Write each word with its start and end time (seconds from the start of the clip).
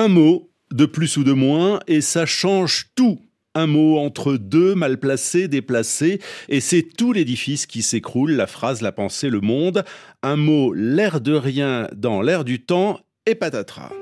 Un 0.00 0.08
mot 0.08 0.50
de 0.72 0.86
plus 0.86 1.18
ou 1.18 1.24
de 1.24 1.32
moins 1.32 1.78
et 1.86 2.00
ça 2.00 2.24
change 2.24 2.86
tout. 2.94 3.20
Un 3.54 3.66
mot 3.66 3.98
entre 3.98 4.38
deux, 4.38 4.74
mal 4.74 4.98
placé, 4.98 5.46
déplacé, 5.46 6.22
et 6.48 6.60
c'est 6.60 6.80
tout 6.96 7.12
l'édifice 7.12 7.66
qui 7.66 7.82
s'écroule, 7.82 8.32
la 8.32 8.46
phrase, 8.46 8.80
la 8.80 8.92
pensée, 8.92 9.28
le 9.28 9.42
monde. 9.42 9.84
Un 10.22 10.36
mot, 10.36 10.72
l'air 10.72 11.20
de 11.20 11.34
rien 11.34 11.86
dans 11.94 12.22
l'air 12.22 12.46
du 12.46 12.64
temps, 12.64 12.98
et 13.26 13.34
patatras. 13.34 13.92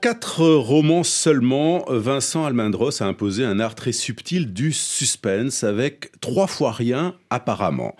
Quatre 0.00 0.46
romans 0.46 1.04
seulement, 1.04 1.84
Vincent 1.88 2.46
Almendros 2.46 3.02
a 3.02 3.06
imposé 3.06 3.44
un 3.44 3.60
art 3.60 3.74
très 3.74 3.92
subtil 3.92 4.52
du 4.52 4.72
suspense 4.72 5.62
avec 5.62 6.10
trois 6.20 6.46
fois 6.46 6.72
rien 6.72 7.16
apparemment. 7.28 7.96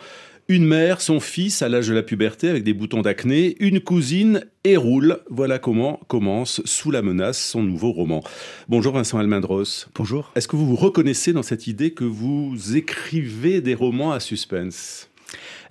Une 0.48 0.64
mère, 0.64 1.00
son 1.00 1.20
fils 1.20 1.62
à 1.62 1.68
l'âge 1.68 1.88
de 1.88 1.94
la 1.94 2.02
puberté 2.02 2.48
avec 2.48 2.64
des 2.64 2.72
boutons 2.72 3.02
d'acné, 3.02 3.54
une 3.60 3.80
cousine 3.80 4.46
et 4.64 4.76
roule. 4.76 5.18
Voilà 5.28 5.58
comment 5.58 6.00
commence 6.08 6.62
Sous 6.64 6.90
la 6.90 7.02
menace 7.02 7.38
son 7.38 7.62
nouveau 7.62 7.92
roman. 7.92 8.22
Bonjour 8.68 8.94
Vincent 8.94 9.18
Almendros. 9.18 9.86
Bonjour. 9.94 10.32
Est-ce 10.34 10.48
que 10.48 10.56
vous 10.56 10.66
vous 10.66 10.76
reconnaissez 10.76 11.32
dans 11.32 11.42
cette 11.42 11.66
idée 11.66 11.92
que 11.92 12.04
vous 12.04 12.76
écrivez 12.76 13.60
des 13.60 13.74
romans 13.74 14.12
à 14.12 14.20
suspense? 14.20 15.09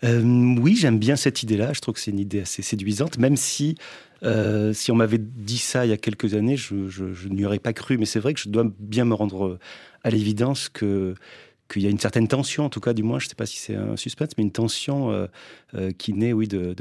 Euh, 0.03 0.21
oui, 0.59 0.75
j'aime 0.75 0.99
bien 0.99 1.15
cette 1.15 1.43
idée-là. 1.43 1.73
Je 1.73 1.81
trouve 1.81 1.95
que 1.95 1.99
c'est 1.99 2.11
une 2.11 2.19
idée 2.19 2.41
assez 2.41 2.61
séduisante, 2.61 3.17
même 3.17 3.35
si 3.35 3.75
euh, 4.23 4.73
si 4.73 4.91
on 4.91 4.95
m'avait 4.95 5.17
dit 5.17 5.57
ça 5.57 5.85
il 5.85 5.89
y 5.89 5.93
a 5.93 5.97
quelques 5.97 6.33
années, 6.33 6.57
je, 6.57 7.27
n'y 7.29 7.45
aurais 7.45 7.59
pas 7.59 7.73
cru. 7.73 7.97
Mais 7.97 8.05
c'est 8.05 8.19
vrai 8.19 8.33
que 8.33 8.39
je 8.39 8.49
dois 8.49 8.65
bien 8.79 9.05
me 9.05 9.13
rendre 9.13 9.59
à 10.03 10.09
l'évidence 10.09 10.69
que 10.69 11.15
qu'il 11.71 11.83
y 11.83 11.87
a 11.87 11.89
une 11.91 11.99
certaine 11.99 12.27
tension, 12.27 12.65
en 12.65 12.69
tout 12.69 12.79
cas, 12.79 12.93
du 12.93 13.03
moins, 13.03 13.19
je 13.19 13.27
ne 13.27 13.29
sais 13.29 13.35
pas 13.35 13.45
si 13.45 13.59
c'est 13.59 13.75
un 13.75 13.95
suspense, 13.95 14.31
mais 14.37 14.43
une 14.43 14.51
tension 14.51 15.11
euh, 15.75 15.91
qui 15.99 16.13
naît, 16.13 16.33
oui, 16.33 16.47
de, 16.47 16.73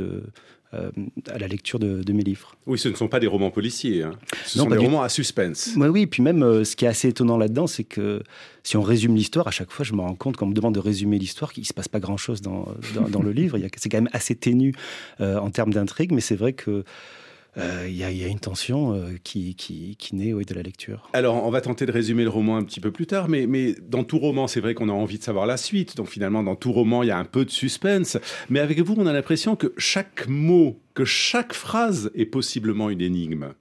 euh, 0.74 0.90
à 1.30 1.38
la 1.38 1.48
lecture 1.48 1.78
de, 1.78 2.12
mes 2.12 2.22
livres. 2.22 2.54
Oui, 2.66 2.78
ce 2.78 2.88
ne 2.88 2.94
sont 2.94 3.08
pas 3.08 3.20
des 3.20 3.26
romans 3.26 3.50
policiers, 3.50 4.02
hein. 4.02 4.12
ce 4.44 4.58
sont 4.58 4.66
des 4.68 4.76
romans 4.76 5.02
à 5.02 5.08
suspense. 5.08 5.70
Oui, 5.76 5.88
oui, 5.88 6.02
et 6.02 6.06
puis 6.06 6.22
même 6.22 6.42
euh, 6.42 6.62
ce 6.62 6.76
qui 6.76 6.84
est 6.84 6.88
assez 6.88 7.08
étonnant 7.08 7.38
là-dedans, 7.38 7.66
c'est 7.66 7.84
que 7.84 8.22
si 8.64 8.76
on 8.76 8.82
résume 8.82 9.16
l'histoire, 9.16 9.48
à 9.48 9.50
chaque 9.50 9.70
fois, 9.70 9.84
je 9.84 9.94
me 9.94 10.02
rends 10.02 10.14
compte 10.14 10.36
quand 10.36 10.44
on 10.44 10.50
me 10.50 10.54
demande 10.54 10.74
de 10.74 10.80
résumer 10.80 11.18
l'histoire, 11.18 11.54
qu'il 11.54 11.62
ne 11.62 11.66
se 11.66 11.72
passe 11.72 11.88
pas 11.88 12.00
grand-chose 12.00 12.42
dans, 12.42 12.68
dans, 13.08 13.22
le 13.22 13.32
livre. 13.32 13.58
C'est 13.78 13.88
quand 13.88 13.96
même 13.96 14.10
assez 14.12 14.34
ténu 14.34 14.74
euh, 15.22 15.38
en 15.38 15.50
termes 15.50 15.72
d'intrigue, 15.72 16.12
mais 16.12 16.20
c'est 16.20 16.36
vrai 16.36 16.52
que 16.52 16.84
euh, 17.56 17.86
il 17.88 17.96
y, 17.96 18.04
a 18.04 18.26
une 18.26 18.38
tension 18.38 18.92
euh, 18.94 19.16
qui, 19.24 19.54
qui, 19.56 20.14
naît 20.14 20.32
de 20.32 20.54
la 20.54 20.62
lecture. 20.62 21.08
Alors, 21.12 21.44
on 21.44 21.50
va 21.50 21.60
tenter 21.60 21.86
de 21.86 21.92
résumer 21.92 22.22
le 22.22 22.28
roman 22.28 22.56
un 22.56 22.62
petit 22.62 22.80
peu 22.80 22.92
plus 22.92 23.06
tard, 23.06 23.28
mais 23.28 23.74
dans 23.80 24.04
tout 24.04 24.18
roman, 24.18 24.46
c'est 24.46 24.60
vrai 24.60 24.74
qu'on 24.74 24.88
a 24.88 24.92
envie 24.92 25.18
de 25.18 25.24
savoir 25.24 25.46
la 25.46 25.56
suite. 25.56 25.96
Donc, 25.96 26.08
finalement, 26.08 26.42
dans 26.42 26.56
tout 26.56 26.72
roman, 26.72 27.02
il 27.02 27.06
y 27.06 27.10
a 27.10 27.18
un 27.18 27.24
peu 27.24 27.44
de 27.44 27.50
suspense. 27.50 28.18
Mais 28.48 28.60
avec 28.60 28.80
vous, 28.80 28.94
on 28.96 29.06
a 29.06 29.12
l'impression 29.12 29.56
que 29.56 29.72
chaque 29.76 30.28
mot, 30.28 30.78
que 30.94 31.04
chaque 31.04 31.52
phrase 31.52 32.10
est 32.14 32.26
possiblement 32.26 32.90
une 32.90 33.00
énigme. 33.00 33.54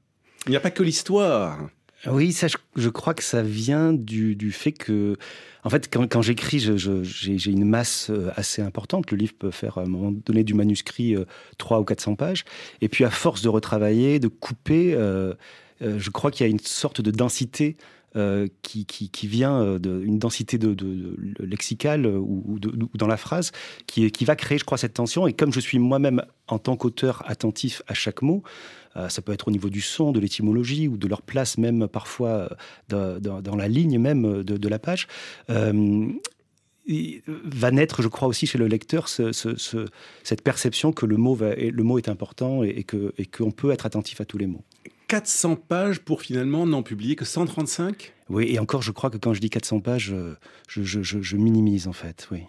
Il 0.46 0.52
n'y 0.52 0.58
a 0.58 0.62
pas 0.62 0.72
que 0.72 0.84
l'histoire. 0.84 1.70
Oui, 2.06 2.32
ça, 2.32 2.48
je, 2.76 2.90
crois 2.90 3.16
que 3.16 3.24
ça 3.24 3.42
vient 3.42 3.92
du, 3.92 4.52
fait 4.52 4.72
que, 4.72 5.18
en 5.64 5.70
fait, 5.70 5.92
quand, 5.92 6.22
j'écris, 6.22 6.60
j'ai 6.60 7.52
une 7.52 7.66
masse 7.66 8.12
euh, 8.12 8.30
assez 8.36 8.62
importante. 8.62 9.10
Le 9.10 9.18
livre 9.18 9.34
peut 9.38 9.50
faire, 9.50 9.80
à 9.80 9.82
un 9.82 9.88
moment 9.88 10.12
donné, 10.12 10.44
du 10.44 10.54
manuscrit 10.54 11.16
3 11.58 11.78
euh, 11.78 11.82
ou 11.82 11.84
400 11.84 12.16
pages. 12.16 12.46
Et 12.82 12.88
puis, 12.88 13.04
à 13.04 13.10
force 13.10 13.42
de 13.42 13.50
retravailler, 13.50 14.20
de 14.20 14.28
couper, 14.28 14.94
euh, 14.94 15.34
je 15.82 16.10
crois 16.12 16.30
qu'il 16.30 16.46
y 16.46 16.50
a 16.50 16.52
une 16.52 16.60
sorte 16.60 17.02
de 17.02 17.12
densité 17.12 17.78
qui, 18.64 19.28
vient 19.28 19.78
d'une 19.78 20.18
densité 20.18 20.58
de, 20.58 21.16
lexicale 21.40 22.08
ou, 22.08 22.60
dans 22.96 23.06
la 23.06 23.18
phrase 23.18 23.52
qui, 23.86 24.12
qui 24.12 24.26
va 24.26 24.36
créer, 24.36 24.58
je 24.58 24.64
crois, 24.64 24.80
cette 24.80 24.96
tension. 24.96 25.28
Et 25.28 25.34
comme 25.34 25.54
je 25.54 25.60
suis 25.60 25.78
moi-même, 25.78 26.24
en 26.48 26.58
tant 26.58 26.76
qu'auteur, 26.76 27.24
attentif 27.28 27.84
à 27.88 27.94
chaque 27.94 28.24
mot, 28.24 28.42
euh, 28.42 28.87
ça 29.10 29.22
peut 29.22 29.32
être 29.32 29.48
au 29.48 29.52
niveau 29.52 29.70
du 29.70 29.82
son, 29.82 30.12
de 30.12 30.20
l'étymologie 30.20 30.88
ou 30.88 30.98
de 30.98 31.08
leur 31.08 31.22
place 31.22 31.58
même 31.58 31.88
parfois 31.88 32.50
euh, 32.94 33.20
dans, 33.20 33.56
la 33.56 33.68
ligne 33.68 34.00
même 34.00 34.44
de, 34.44 34.68
la 34.68 34.80
page 34.80 35.08
euh, 35.50 36.08
va 37.46 37.72
naître, 37.72 38.02
je 38.02 38.08
crois 38.08 38.28
aussi 38.28 38.48
chez 38.48 38.58
le 38.58 38.68
lecteur, 38.68 39.10
cette 39.10 40.42
perception 40.42 40.94
que 40.94 41.06
le 41.06 41.18
mot, 41.18 41.36
va, 41.36 41.54
le 41.56 41.84
mot 41.84 41.98
est 41.98 42.08
important 42.08 42.64
et, 42.64 42.86
et 43.18 43.26
qu'on 43.26 43.52
peut 43.52 43.72
être 43.72 43.86
attentif 43.86 44.22
à 44.22 44.26
tous 44.26 44.38
les 44.38 44.48
mots. 44.48 44.64
400 45.10 45.56
pages 45.56 46.00
pour 46.00 46.22
finalement 46.22 46.66
n'en 46.66 46.84
publier 46.84 47.16
que 47.16 47.26
135 47.26 48.14
Oui, 48.30 48.48
et 48.50 48.60
encore, 48.60 48.82
je 48.82 48.92
crois 48.92 49.10
que 49.10 49.18
quand 49.18 49.34
je 49.34 49.42
dis 49.42 49.50
400 49.50 49.82
pages, 49.82 50.16
je, 50.68 51.02
je 51.02 51.38
minimise 51.38 51.88
en 51.88 51.94
fait, 51.94 52.28
oui. 52.32 52.44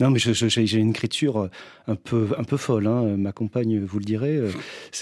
Non, 0.00 0.10
mais 0.10 0.18
j'ai 0.18 0.78
une 0.78 0.90
écriture 0.90 1.42
euh, 1.42 1.48
un 1.86 1.94
peu, 1.94 2.28
un 2.36 2.44
peu 2.44 2.56
folle. 2.56 2.86
Hein. 2.86 3.16
Ma 3.16 3.32
compagne 3.32 3.80
vous 3.84 3.98
le 3.98 4.04
dirait. 4.04 4.36
Euh, 4.36 4.50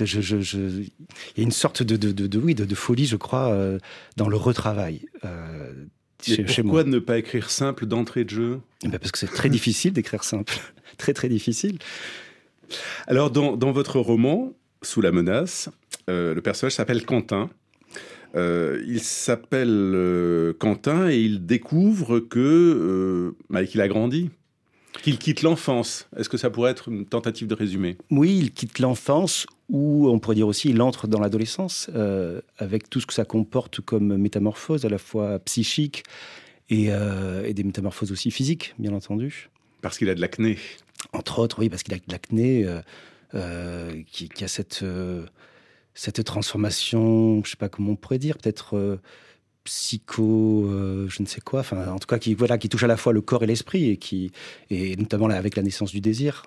il 0.01 0.91
y 1.37 1.41
a 1.41 1.43
une 1.43 1.51
sorte 1.51 1.83
de, 1.83 1.97
de, 1.97 2.13
de, 2.13 2.39
oui, 2.39 2.55
de, 2.55 2.75
folie, 2.75 3.07
je 3.07 3.17
crois, 3.17 3.53
euh, 3.53 3.79
dans 4.17 4.29
le 4.29 4.37
retravail. 4.37 5.07
chez, 6.23 6.63
pourquoi 6.63 6.85
ne 6.85 6.99
pas 6.99 7.19
écrire 7.19 7.51
simple 7.51 7.87
d'entrée 7.87 8.25
de 8.25 8.31
jeu? 8.31 8.61
Eh 8.85 8.89
ben, 8.89 8.99
Parce 8.99 9.13
que 9.13 9.19
c'est 9.19 9.27
très 9.27 9.49
difficile 9.51 9.93
d'écrire 9.93 10.25
simple. 10.25 10.55
très, 10.99 11.15
très 11.15 11.29
difficile. 11.29 11.79
Alors, 13.07 13.31
dans, 13.31 13.57
dans, 13.57 13.73
votre 13.73 13.99
roman, 13.99 14.53
Sous 14.83 15.01
la 15.01 15.13
menace, 15.13 15.71
le 16.09 16.41
personnage 16.41 16.75
s'appelle 16.75 17.07
Quentin. 17.07 17.49
il 18.35 19.01
s'appelle 19.01 20.55
Quentin 20.59 21.09
et 21.09 21.19
il 21.19 21.47
découvre 21.47 22.21
que 22.21 23.35
bah, 23.49 23.65
qu'il 23.65 23.81
a 23.81 23.89
grandi. 23.89 24.31
Qu'il 25.01 25.19
quitte 25.19 25.43
l'enfance. 25.43 26.09
Est-ce 26.17 26.29
que 26.29 26.37
ça 26.37 26.51
pourrait 26.51 26.71
être 26.71 26.89
une 26.89 27.07
tentative 27.07 27.47
de 27.47 27.55
résumé? 27.55 27.97
Oui, 28.11 28.39
il 28.41 28.53
quitte 28.53 28.79
l'enfance 28.79 29.47
ou 29.69 30.09
on 30.09 30.19
pourrait 30.19 30.37
dire 30.37 30.47
aussi 30.47 30.69
il 30.69 30.83
entre 30.83 31.07
dans 31.07 31.19
l'adolescence 31.19 31.91
euh, 31.95 32.41
avec 32.59 32.91
tout 32.91 33.01
ce 33.01 33.07
que 33.07 33.15
ça 33.15 33.25
comporte 33.25 33.81
comme 33.81 34.17
métamorphose 34.17 34.85
à 34.85 34.89
la 34.89 34.99
fois 34.99 35.39
psychique 35.41 36.05
et, 36.69 36.87
euh, 36.91 37.51
des 37.53 37.65
métamorphoses 37.65 38.13
aussi 38.13 38.31
physiques, 38.31 38.75
bien 38.79 38.93
entendu. 38.93 39.49
Parce 39.81 39.99
qu'il 39.99 40.09
a 40.11 40.15
de 40.15 40.21
l'acné. 40.21 40.59
Entre 41.13 41.39
autres, 41.39 41.59
oui, 41.61 41.69
parce 41.69 41.83
qu'il 41.83 41.95
a 41.95 41.99
de 41.99 42.13
l'acné 42.13 42.67
euh, 43.35 44.03
qui, 44.13 44.29
qui, 44.29 44.45
a 44.45 44.49
cette, 44.49 44.85
cette 45.95 46.23
transformation, 46.23 47.37
je 47.37 47.41
ne 47.41 47.51
sais 47.51 47.57
pas 47.57 47.69
comment 47.69 47.93
on 47.93 47.97
pourrait 47.97 48.19
dire, 48.19 48.37
peut-être 48.39 49.01
psycho, 49.65 50.67
euh, 50.67 51.07
je 51.09 51.23
ne 51.23 51.27
sais 51.27 51.41
quoi, 51.41 51.61
enfin, 51.61 51.87
en 51.89 51.99
tout 51.99 52.07
cas, 52.07 52.19
qui, 52.19 52.35
voilà, 52.35 52.59
qui 52.59 52.69
touche 52.69 52.83
à 52.83 52.89
la 52.89 52.97
fois 52.97 53.13
le 53.13 53.21
corps 53.21 53.43
et 53.43 53.47
l'esprit, 53.47 53.91
et, 53.91 53.97
qui, 53.97 54.33
et 54.71 54.97
notamment 54.97 55.27
avec 55.27 55.57
la 55.57 55.63
naissance 55.63 55.93
du 55.93 56.01
désir. 56.01 56.45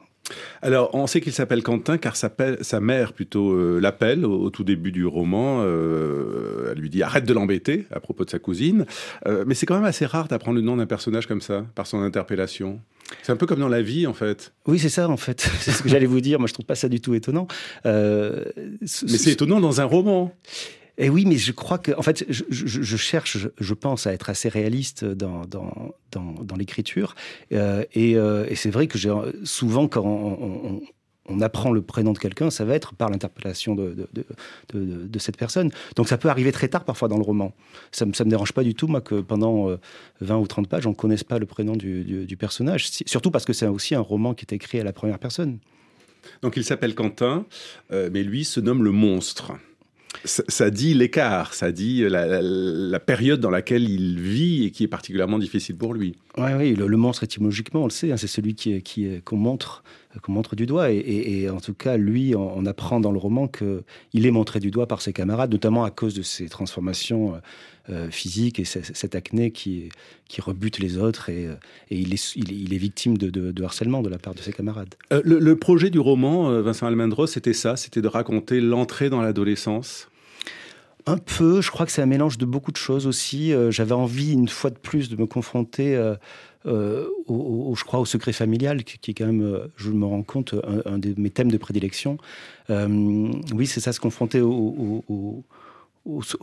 Alors, 0.63 0.89
on 0.93 1.05
sait 1.05 1.21
qu'il 1.21 1.33
s'appelle 1.33 1.61
Quentin 1.61 1.99
car 1.99 2.15
sa, 2.15 2.31
sa 2.61 2.79
mère 2.79 3.13
plutôt 3.13 3.51
euh, 3.51 3.79
l'appelle 3.79 4.25
au, 4.25 4.49
tout 4.49 4.63
début 4.63 4.91
du 4.91 5.05
roman. 5.05 5.61
Euh, 5.61 6.71
elle 6.71 6.79
lui 6.79 6.89
dit 6.89 7.03
arrête 7.03 7.25
de 7.25 7.33
l'embêter 7.33 7.85
à 7.91 7.99
propos 7.99 8.25
de 8.25 8.31
sa 8.31 8.39
cousine. 8.39 8.87
mais 9.45 9.53
c'est 9.53 9.67
quand 9.67 9.75
même 9.75 9.85
assez 9.85 10.07
rare 10.07 10.27
d'apprendre 10.27 10.55
le 10.55 10.63
nom 10.63 10.77
d'un 10.77 10.87
personnage 10.87 11.27
comme 11.27 11.41
ça 11.41 11.67
par 11.75 11.85
son 11.85 12.01
interpellation. 12.01 12.81
C'est 13.21 13.31
un 13.31 13.35
peu 13.35 13.45
comme 13.45 13.59
dans 13.59 13.69
la 13.69 13.83
vie, 13.83 14.07
en 14.07 14.15
fait. 14.15 14.51
Oui, 14.65 14.79
c'est 14.79 14.89
ça, 14.89 15.07
en 15.09 15.17
fait. 15.17 15.41
C'est 15.59 15.71
ce 15.71 15.83
que 15.83 15.89
j'allais 15.89 16.07
vous 16.07 16.21
dire. 16.21 16.39
Moi, 16.39 16.47
je 16.47 16.53
trouve 16.53 16.65
pas 16.65 16.73
ça 16.73 16.89
du 16.89 17.01
tout 17.01 17.13
étonnant. 17.13 17.47
mais 17.83 18.41
c'est 18.81 19.33
étonnant 19.33 19.59
dans 19.59 19.79
un 19.79 19.85
roman. 19.85 20.33
Et 20.97 21.09
oui, 21.09 21.25
mais 21.25 21.37
je 21.37 21.51
crois 21.51 21.77
que, 21.77 21.91
en 21.97 22.01
fait, 22.01 22.25
je, 22.29 22.97
cherche, 22.97 23.37
je, 23.57 23.73
pense, 23.73 24.07
à 24.07 24.13
être 24.13 24.29
assez 24.29 24.47
réaliste 24.47 25.03
dans, 25.03 25.41
l'écriture. 26.57 27.15
Euh, 27.51 27.83
euh, 27.97 28.45
et, 28.49 28.55
c'est 28.55 28.69
vrai 28.69 28.87
que 28.87 28.97
souvent, 29.43 29.87
quand 29.87 30.05
on, 30.05 31.41
apprend 31.41 31.71
le 31.71 31.81
prénom 31.81 32.13
de 32.13 32.19
quelqu'un, 32.19 32.49
ça 32.49 32.63
va 32.63 32.75
être 32.75 32.93
par 32.93 33.09
l'interpellation 33.09 33.75
de, 33.75 34.07
cette 35.19 35.35
personne. 35.35 35.69
Donc 35.97 36.07
ça 36.07 36.17
peut 36.17 36.29
arriver 36.29 36.53
très 36.53 36.69
tard 36.69 36.85
parfois 36.85 37.09
dans 37.09 37.17
le 37.17 37.23
roman. 37.23 37.53
Ça 37.91 38.05
ne 38.05 38.11
me, 38.11 38.29
dérange 38.29 38.53
pas 38.53 38.63
du 38.63 38.73
tout, 38.73 38.87
moi, 38.87 39.01
que 39.01 39.19
pendant 39.19 39.77
20 40.21 40.35
euh, 40.35 40.39
ou 40.39 40.47
30 40.47 40.69
pages, 40.69 40.87
on 40.87 40.91
ne 40.91 40.95
connaisse 40.95 41.25
pas 41.25 41.39
le 41.39 41.45
prénom 41.45 41.75
du 41.75 42.37
personnage. 42.39 42.89
Surtout 43.05 43.31
parce 43.31 43.43
que 43.43 43.51
c'est 43.51 43.67
aussi 43.67 43.95
un 43.95 44.01
roman 44.01 44.33
qui 44.33 44.45
est 44.49 44.53
écrit 44.53 44.79
à 44.79 44.85
la 44.85 44.93
première 44.93 45.19
personne. 45.19 45.57
Donc 46.41 46.55
il 46.55 46.63
s'appelle 46.63 46.95
Quentin, 46.95 47.45
mais 47.91 48.23
lui 48.23 48.45
se 48.45 48.61
nomme 48.61 48.81
le 48.81 48.91
monstre 48.91 49.51
ça, 50.25 50.69
dit 50.69 50.93
l'écart, 50.93 51.53
ça 51.53 51.71
dit 51.71 52.03
la, 52.07 52.99
période 52.99 53.39
dans 53.39 53.49
laquelle 53.49 53.89
il 53.89 54.19
vit 54.19 54.65
et 54.65 54.71
qui 54.71 54.83
est 54.83 54.87
particulièrement 54.87 55.39
difficile 55.39 55.75
pour 55.75 55.93
lui. 55.93 56.15
Oui, 56.37 56.51
oui 56.57 56.75
le, 56.75 56.97
monstre 56.97 57.23
étymologiquement, 57.23 57.81
on 57.81 57.85
le 57.85 57.91
sait, 57.91 58.11
hein, 58.11 58.17
c'est 58.17 58.27
celui 58.27 58.55
qui, 58.55 58.81
qui 58.81 59.21
qu'on 59.23 59.37
montre 59.37 59.83
qu'on 60.21 60.31
montre 60.31 60.55
du 60.55 60.65
doigt. 60.65 60.91
Et, 60.91 61.49
en 61.49 61.59
tout 61.59 61.73
cas, 61.73 61.97
lui, 61.97 62.35
on, 62.35 62.65
apprend 62.65 62.99
dans 62.99 63.11
le 63.11 63.17
roman 63.17 63.47
qu'il 63.47 64.25
est 64.25 64.31
montré 64.31 64.59
du 64.59 64.71
doigt 64.71 64.87
par 64.87 65.01
ses 65.01 65.13
camarades, 65.13 65.51
notamment 65.51 65.83
à 65.83 65.91
cause 65.91 66.13
de 66.13 66.21
ses 66.21 66.47
transformations 66.47 67.39
euh, 67.89 68.09
physiques 68.09 68.59
et 68.59 68.65
cette 68.65 69.13
acné 69.13 69.51
qui, 69.51 69.89
qui 70.27 70.41
rebute 70.41 70.79
les 70.79 70.97
autres. 70.97 71.29
Et, 71.29 71.49
il, 71.89 72.13
est, 72.13 72.35
il, 72.35 72.73
est, 72.73 72.77
victime 72.77 73.17
de, 73.17 73.63
harcèlement 73.63 74.01
de 74.01 74.09
la 74.09 74.17
part 74.17 74.33
de 74.33 74.39
ses 74.39 74.53
camarades. 74.53 74.95
le, 75.11 75.53
projet 75.55 75.89
du 75.89 75.99
roman, 75.99 76.61
Vincent 76.61 76.87
Almendros, 76.87 77.27
c'était 77.27 77.53
ça, 77.53 77.75
c'était 77.75 78.01
de 78.01 78.07
raconter 78.07 78.61
l'entrée 78.61 79.09
dans 79.09 79.21
l'adolescence 79.21 80.07
un 81.07 81.17
peu, 81.17 81.61
je 81.61 81.69
crois 81.69 81.85
que 81.85 81.91
c'est 81.91 82.01
un 82.01 82.07
mélange 82.07 82.37
de 82.37 82.45
beaucoup 82.45 82.71
de 82.71 82.77
choses 82.77 83.05
aussi. 83.05 83.53
Euh, 83.53 83.69
j'avais 83.69 83.93
envie, 83.93 84.33
une 84.33 84.47
fois 84.47 84.71
de 84.71 84.77
plus, 84.77 85.09
de 85.09 85.15
me 85.15 85.27
confronter 85.27 85.95
euh, 85.95 86.15
euh, 86.65 87.07
au, 87.27 87.75
je 87.75 87.83
crois, 87.83 87.99
au 87.99 88.05
secret 88.05 88.33
familial, 88.33 88.83
qui, 88.83 89.11
est 89.11 89.13
quand 89.13 89.27
même, 89.27 89.67
je 89.75 89.91
me 89.91 90.05
rends 90.05 90.23
compte, 90.23 90.55
un, 90.85 90.97
de 90.97 91.13
mes 91.17 91.29
thèmes 91.29 91.51
de 91.51 91.57
prédilection. 91.57 92.17
oui, 92.69 93.67
c'est 93.67 93.79
ça, 93.79 93.93
se 93.93 93.99
confronter 93.99 94.41
au, 94.41 95.03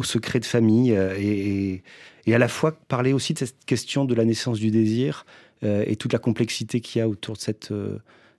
secret 0.03 0.39
de 0.39 0.45
famille 0.45 0.93
et, 0.93 1.83
et, 2.27 2.35
à 2.35 2.39
la 2.39 2.49
fois 2.49 2.73
parler 2.73 3.13
aussi 3.13 3.33
de 3.33 3.41
cette 3.41 3.65
question 3.65 4.05
de 4.05 4.15
la 4.15 4.25
naissance 4.25 4.61
du 4.61 4.71
désir 4.71 5.27
et 5.63 5.97
toute 5.97 6.13
la 6.13 6.21
complexité 6.21 6.81
qu'il 6.81 7.01
y 7.01 7.03
a 7.03 7.09
autour 7.09 7.35
de 7.35 7.41
cette 7.41 7.73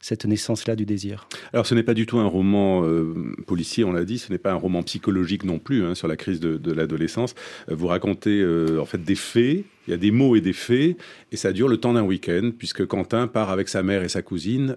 cette 0.03 0.25
naissance-là 0.25 0.75
du 0.75 0.85
désir. 0.85 1.29
Alors 1.53 1.65
ce 1.65 1.73
n'est 1.73 1.81
pas 1.81 1.94
du 1.94 2.05
tout 2.05 2.19
un 2.19 2.27
roman 2.27 2.83
euh, 2.83 3.13
policier, 3.47 3.85
on 3.85 3.94
l'a 3.94 4.03
dit, 4.03 4.19
ce 4.19 4.33
n'est 4.33 4.38
pas 4.38 4.51
un 4.51 4.57
roman 4.57 4.83
psychologique 4.83 5.45
non 5.45 5.59
plus 5.59 5.85
hein, 5.85 5.95
sur 5.95 6.09
la 6.09 6.17
crise 6.17 6.41
de, 6.41 6.71
l'adolescence. 6.73 7.35
Euh, 7.71 7.75
vous 7.75 7.88
racontez 7.88 8.41
euh, 8.41 8.81
en 8.81 8.85
fait 8.85 9.01
des 9.01 9.15
faits, 9.15 9.63
il 9.88 9.91
y 9.91 9.94
a 9.94 9.97
des 9.97 10.11
mots 10.11 10.35
et 10.35 10.41
des 10.41 10.51
faits, 10.51 10.97
et 11.31 11.38
ça 11.38 11.53
dure 11.53 11.69
le 11.69 11.77
temps 11.77 11.94
d'un 11.94 12.03
week-end, 12.03 12.51
puisque 12.57 12.85
Quentin 12.85 13.27
part 13.27 13.50
avec 13.50 13.69
sa 13.69 13.81
mère 13.81 14.03
et 14.03 14.09
sa 14.09 14.21
cousine 14.21 14.75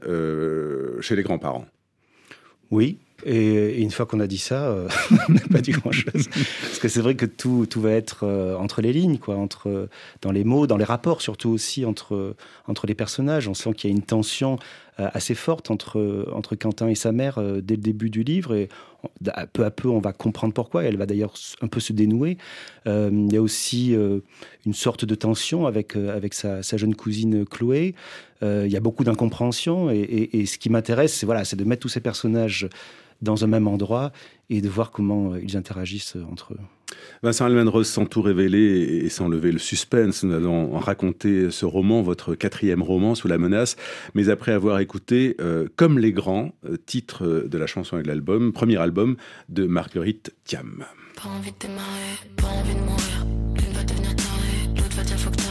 chez 1.01 1.17
les 1.17 1.23
grands-parents. 1.23 1.67
Oui, 2.71 2.99
et, 3.25 3.81
une 3.81 3.93
fois 3.93 4.07
qu'on 4.07 4.19
a 4.19 4.27
dit 4.27 4.39
ça, 4.39 4.77
on 5.29 5.33
n'a 5.33 5.41
pas 5.51 5.61
dit 5.61 5.71
grand-chose. 5.71 6.29
Parce 6.29 6.79
que 6.81 6.89
c'est 6.89 7.01
vrai 7.01 7.15
que 7.15 7.27
tout, 7.27 7.67
tout 7.69 7.81
va 7.81 7.93
être 7.93 8.27
entre 8.59 8.81
les 8.81 8.93
lignes, 8.93 9.19
quoi, 9.19 9.37
entre, 9.37 9.89
dans 10.23 10.33
les 10.33 10.43
mots, 10.43 10.67
dans 10.67 10.77
les 10.77 10.85
rapports, 10.85 11.23
surtout 11.23 11.51
aussi 11.51 11.85
entre, 11.85 12.35
entre 12.67 12.87
les 12.89 12.95
personnages. 12.95 13.47
On 13.47 13.55
sent 13.55 13.75
qu'il 13.75 13.91
y 13.91 13.93
a 13.93 13.97
une 13.97 14.03
tension 14.03 14.59
assez 14.99 15.35
forte 15.35 15.71
entre, 15.71 16.27
entre 16.33 16.57
Quentin 16.57 16.89
et 16.89 16.95
sa 16.95 17.13
mère 17.13 17.39
euh, 17.39 17.61
dès 17.61 17.77
le 17.77 17.83
début 17.83 18.11
du 18.11 18.23
livre. 18.23 18.55
Et 18.55 18.69
peu 19.53 19.65
à 19.65 19.71
peu, 19.71 19.89
on 19.89 20.01
va 20.01 20.13
comprendre 20.13 20.55
pourquoi. 20.55 20.85
Elle 20.85 20.97
va 20.97 21.07
d'ailleurs 21.07 21.35
un 21.61 21.69
peu 21.69 21.81
se 21.81 21.93
dénouer. 21.93 22.39
Euh, 22.87 23.11
il 23.13 23.33
y 23.33 23.37
a 23.37 23.43
aussi 23.43 23.95
une 24.65 24.75
sorte 24.75 25.05
de 25.05 25.15
tension 25.15 25.67
avec, 25.67 25.97
avec 25.97 26.35
sa, 26.35 26.61
jeune 26.63 26.95
cousine 26.95 27.45
Chloé. 27.45 27.95
il 28.43 28.69
y 28.69 28.77
a 28.77 28.81
beaucoup 28.81 29.05
d'incompréhension. 29.05 29.91
Et, 29.91 30.31
et, 30.33 30.47
ce 30.47 30.59
qui 30.59 30.71
m'intéresse, 30.71 31.15
c'est 31.15 31.27
voilà, 31.27 31.43
de 31.43 31.65
mettre 31.65 31.83
tous 31.83 31.89
ces 31.89 32.01
personnages 32.01 32.69
dans 33.23 33.45
un 33.45 33.47
même 33.47 33.69
endroit 33.69 34.13
et 34.51 34.61
de 34.61 34.69
voir 34.69 34.91
comment 34.91 35.33
euh, 35.33 35.43
ils 35.43 35.57
interagissent 35.57 36.17
euh, 36.17 36.25
entre 36.31 36.55
eux. 36.55 36.61
Vincent 37.23 37.47
Almenrose, 37.47 37.89
sans 37.89 38.07
tout 38.07 38.23
révéler 38.23 39.03
et 39.05 39.09
sans 39.09 39.29
lever 39.29 39.53
le 39.53 39.59
suspense, 39.59 40.23
nous 40.25 40.35
allons 40.35 40.79
raconter 40.79 41.51
ce 41.51 41.65
roman, 41.65 42.03
votre 42.03 42.35
quatrième 42.35 42.83
roman, 42.83 43.15
Sous 43.15 43.29
la 43.29 43.39
menace, 43.39 43.77
mais 44.15 44.29
après 44.29 44.53
avoir 44.53 44.81
écouté 44.81 45.37
euh, 45.41 45.67
Comme 45.77 45.99
les 45.99 46.13
grands, 46.13 46.53
titre 46.87 47.45
de 47.47 47.59
la 47.59 47.67
chanson 47.67 47.99
et 47.99 48.03
de 48.03 48.09
l'album, 48.09 48.53
premier 48.53 48.77
album 48.77 49.17
de 49.49 49.67
Marguerite 49.67 50.35
Thiam. 50.45 50.85
Pas 51.17 51.29
envie 51.29 51.53
de 51.53 51.59
démarrer, 51.59 52.17
pas 52.37 52.49
envie 52.49 52.75
de 52.75 52.81
mourir. 52.81 53.27
qui 55.17 55.46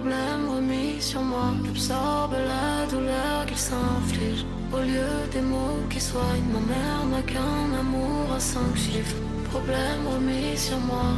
problèmes 0.00 0.48
remis 0.48 1.00
sur 1.00 1.20
moi, 1.20 1.52
j'absorbe 1.64 2.32
la 2.32 2.86
douleur 2.90 3.44
qu'ils 3.46 3.56
s'infligent. 3.56 4.46
Au 4.72 4.78
lieu 4.78 5.12
des 5.32 5.42
mots 5.42 5.82
qui 5.90 6.00
soignent, 6.00 6.50
ma 6.54 6.60
mère 6.72 7.04
n'a 7.12 7.22
qu'un 7.22 7.78
amour 7.78 8.32
à 8.34 8.40
cinq 8.40 8.74
chiffres. 8.76 9.16
Problèmes 9.50 10.06
remis 10.14 10.56
sur 10.56 10.78
moi 10.78 11.12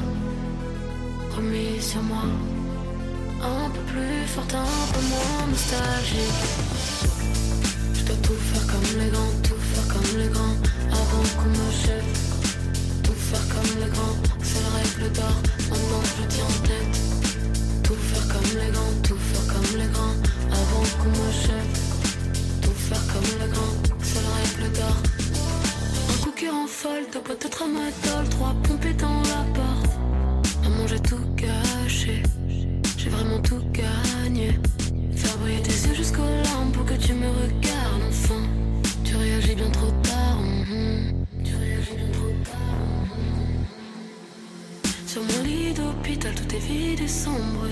remis 1.37 1.81
sur 1.81 2.02
moi. 2.02 2.25
Un 3.43 3.70
peu 3.70 3.82
plus 3.93 4.26
fort, 4.34 4.44
un 4.52 4.93
peu 4.93 5.02
moins 5.12 5.46
nostalgique. 5.50 6.43
Je 7.94 8.02
dois 8.05 8.17
tout 8.26 8.40
faire 8.49 8.67
comme 8.67 9.00
les 9.00 9.11
grands, 9.14 9.34
tout 9.46 9.62
faire 9.73 9.88
comme 9.94 10.19
les 10.20 10.29
grands, 10.29 10.58
avant 11.00 11.25
qu'on 11.37 11.50
me 11.58 11.69
chève. 11.82 12.11
Tout 13.05 13.19
faire 13.29 13.46
comme 13.55 13.73
les 13.81 13.90
grands, 13.94 14.19
c'est 14.43 14.62
la 14.67 14.70
règle 14.79 15.12
d'or, 15.17 15.38
maintenant 15.70 16.05
je 16.17 16.26
tiens 16.34 16.44
en 16.44 16.67
tête. 16.67 17.11
Tout 18.52 19.16
faire 19.16 19.46
comme 19.54 19.81
les 19.81 19.87
grands, 19.87 20.12
avant 20.50 20.84
qu'on 20.99 21.08
me 21.08 21.32
chève. 21.32 21.72
Tout 22.60 22.75
faire 22.75 23.00
comme 23.06 23.25
les 23.40 23.50
grands, 23.50 23.76
la 24.14 24.20
règle 24.37 24.70
d'or. 24.76 24.99
Un 26.10 26.22
coup 26.22 26.32
qui 26.32 26.50
rend 26.50 26.66
folle, 26.66 27.06
t'as 27.10 27.20
peut-être 27.20 27.62
un 27.62 27.69
matol, 27.69 28.28
trois 28.28 28.54
pompées 28.62 28.93
dans 28.93 29.22
la 29.22 29.43
porte. 29.54 29.96
Maman, 30.64 30.87
j'ai 30.87 31.00
tout 31.00 31.25
gâché. 31.34 32.22
J'ai 32.99 33.08
vraiment 33.08 33.40
tout 33.40 33.62
gagné. 33.72 34.60
Faire 35.16 35.38
briller 35.38 35.62
tes 35.62 35.88
yeux 35.88 35.94
jusqu'aux 35.94 36.20
larmes 36.44 36.72
pour 36.72 36.84
que 36.84 36.94
tu 36.94 37.14
me 37.14 37.28
regardes 37.28 38.02
enfin. 38.06 38.43
Tu 39.02 39.16
réagis 39.16 39.55
bien 39.55 39.70
trop 39.70 39.90
tard. 40.02 40.38
Mm-hmm. 40.43 41.43
Tu 41.43 41.56
réagis 41.56 41.94
bien 41.96 42.10
trop 42.12 42.32
tard. 42.44 43.08
Mm-hmm. 44.84 45.06
Sur 45.06 45.22
mon 45.22 45.43
lit 45.43 45.72
d'hôpital, 45.72 46.34
tout 46.34 46.55
est 46.55 46.58
vide 46.58 47.00
et 47.00 47.08
sombre. 47.08 47.66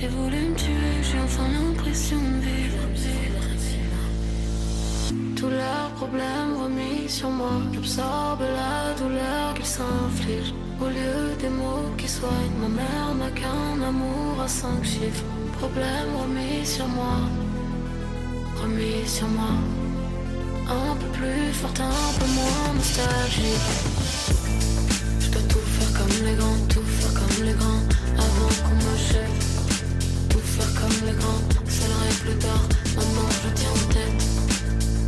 J'ai 0.00 0.06
voulu 0.06 0.36
me 0.36 0.54
tuer, 0.54 1.02
j'ai 1.02 1.18
enfin 1.18 1.48
l'impression 1.48 2.18
de 2.18 2.40
vivre. 2.46 2.78
Tous 5.34 5.50
leurs 5.50 5.90
problèmes 5.96 6.54
remis 6.62 7.08
sur 7.08 7.30
moi, 7.30 7.62
j'absorbe 7.72 8.42
la 8.42 8.94
douleur 8.94 9.54
qu'ils 9.56 9.64
s'infligent. 9.64 10.54
Au 10.80 10.86
lieu 10.86 11.34
des 11.40 11.48
mots 11.48 11.90
qui 11.96 12.08
soignent, 12.08 12.58
ma 12.60 12.68
mère 12.68 13.14
n'a 13.18 13.30
qu'un 13.30 13.82
amour 13.90 14.40
à 14.40 14.46
cinq 14.46 14.84
chiffres. 14.84 15.24
Problème 15.58 16.10
remis 16.22 16.64
sur 16.64 16.86
moi, 16.86 17.18
remis 18.62 19.04
sur 19.04 19.26
moi. 19.26 19.54
Un 20.68 20.94
peu 20.94 21.06
plus 21.18 21.52
fort, 21.52 21.72
un 21.80 22.18
peu 22.20 22.26
moins 22.36 22.74
nostalgique. 22.76 23.98
Comme 30.98 31.08
les 31.08 31.14
grands, 31.14 31.42
d'or, 32.40 32.68
maintenant 32.96 33.28
je 33.42 33.48
tiens 33.54 33.70
en 33.70 33.92
tête. 33.92 34.22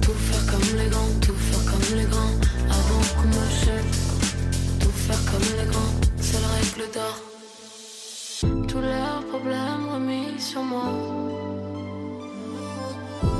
Tout 0.02 0.12
faire 0.12 0.46
comme 0.52 0.78
les 0.78 0.88
grands, 0.88 1.20
tout 1.20 1.34
faire 1.34 1.64
comme 1.72 1.96
les 1.96 2.04
grands, 2.04 2.36
avant 2.68 3.02
qu'on 3.16 3.28
m'achève. 3.28 3.84
Tout 4.80 4.90
faire 4.90 5.24
comme 5.30 5.48
les 5.58 5.66
grands, 5.70 5.94
la 6.32 6.48
règle 6.58 6.92
d'or. 6.94 7.18
Tous 8.68 8.80
leurs 8.80 9.24
problèmes 9.30 9.88
remis 9.92 10.38
sur 10.40 10.62
moi. 10.62 10.92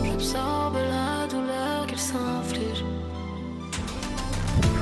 J'absorbe 0.05 0.75
la 0.75 1.27
douleur 1.29 1.87
qu'ils 1.87 1.99
s'infligent. 1.99 2.85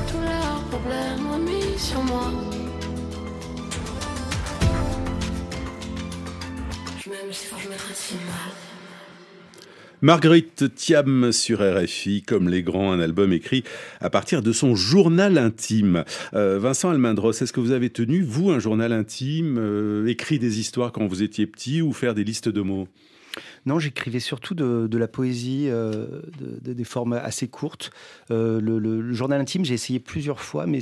Tous 0.07 0.21
leurs 0.21 0.63
problèmes 0.71 1.31
remis 1.33 1.77
sur 1.77 2.01
moi. 2.03 2.58
Marguerite 10.01 10.73
Thiam 10.73 11.31
sur 11.31 11.59
RFI, 11.59 12.23
comme 12.23 12.49
les 12.49 12.63
grands, 12.63 12.91
un 12.91 12.99
album 12.99 13.33
écrit 13.33 13.63
à 13.99 14.09
partir 14.09 14.41
de 14.41 14.51
son 14.51 14.75
journal 14.75 15.37
intime. 15.37 16.05
Euh, 16.33 16.57
Vincent 16.57 16.89
Almendros, 16.89 17.31
est-ce 17.31 17.53
que 17.53 17.59
vous 17.59 17.71
avez 17.71 17.89
tenu, 17.91 18.23
vous, 18.23 18.49
un 18.49 18.59
journal 18.59 18.93
intime, 18.93 19.57
euh, 19.59 20.07
écrit 20.07 20.39
des 20.39 20.59
histoires 20.59 20.91
quand 20.91 21.05
vous 21.05 21.21
étiez 21.21 21.45
petit 21.45 21.81
ou 21.81 21.93
faire 21.93 22.15
des 22.15 22.23
listes 22.23 22.49
de 22.49 22.61
mots? 22.61 22.87
Non, 23.65 23.77
j'écrivais 23.77 24.19
surtout 24.19 24.55
de, 24.55 24.97
la 24.97 25.07
poésie, 25.07 25.65
euh, 25.67 26.21
des 26.61 26.83
formes 26.83 27.13
assez 27.13 27.47
courtes. 27.47 27.91
Le, 28.29 29.13
journal 29.13 29.39
intime, 29.39 29.65
j'ai 29.65 29.75
essayé 29.75 29.99
plusieurs 29.99 30.41
fois, 30.41 30.65
mais 30.65 30.79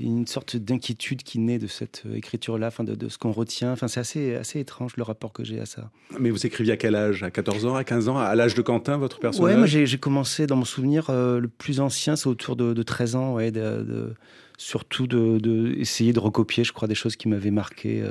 une 0.00 0.26
sorte 0.26 0.56
d'inquiétude 0.56 1.22
qui 1.22 1.38
naît 1.38 1.58
de 1.58 1.66
cette 1.66 2.02
écriture-là, 2.12 2.68
enfin 2.68 2.84
de, 2.84 3.08
ce 3.08 3.16
qu'on 3.18 3.32
retient. 3.32 3.72
Enfin, 3.72 3.88
c'est 3.88 4.00
assez, 4.00 4.34
assez 4.34 4.60
étrange 4.60 4.96
le 4.96 5.02
rapport 5.02 5.32
que 5.32 5.44
j'ai 5.44 5.60
à 5.60 5.66
ça. 5.66 5.90
Mais 6.18 6.30
vous 6.30 6.46
écriviez 6.46 6.72
à 6.72 6.76
quel 6.76 6.94
âge? 6.94 7.22
À 7.22 7.30
14 7.30 7.66
ans, 7.66 7.76
à 7.76 7.84
15 7.84 8.08
ans? 8.08 8.18
À 8.18 8.34
l'âge 8.34 8.54
de 8.54 8.62
Quentin, 8.62 8.96
votre 8.96 9.20
personnage? 9.20 9.52
Ouais, 9.52 9.56
moi 9.56 9.66
j'ai 9.66 9.98
commencé 9.98 10.46
dans 10.46 10.56
mon 10.56 10.64
souvenir, 10.64 11.10
le 11.10 11.46
plus 11.46 11.80
ancien, 11.80 12.16
c'est 12.16 12.28
autour 12.28 12.56
de, 12.56 12.82
13 12.82 13.16
ans, 13.16 13.34
ouais, 13.34 13.50
de, 13.50 14.14
surtout 14.58 15.06
de, 15.06 15.38
de, 15.38 15.74
essayer 15.78 16.12
de 16.12 16.20
recopier, 16.20 16.64
je 16.64 16.72
crois, 16.72 16.88
des 16.88 16.94
choses 16.94 17.16
qui 17.16 17.28
m'avaient 17.28 17.50
marqué 17.50 18.04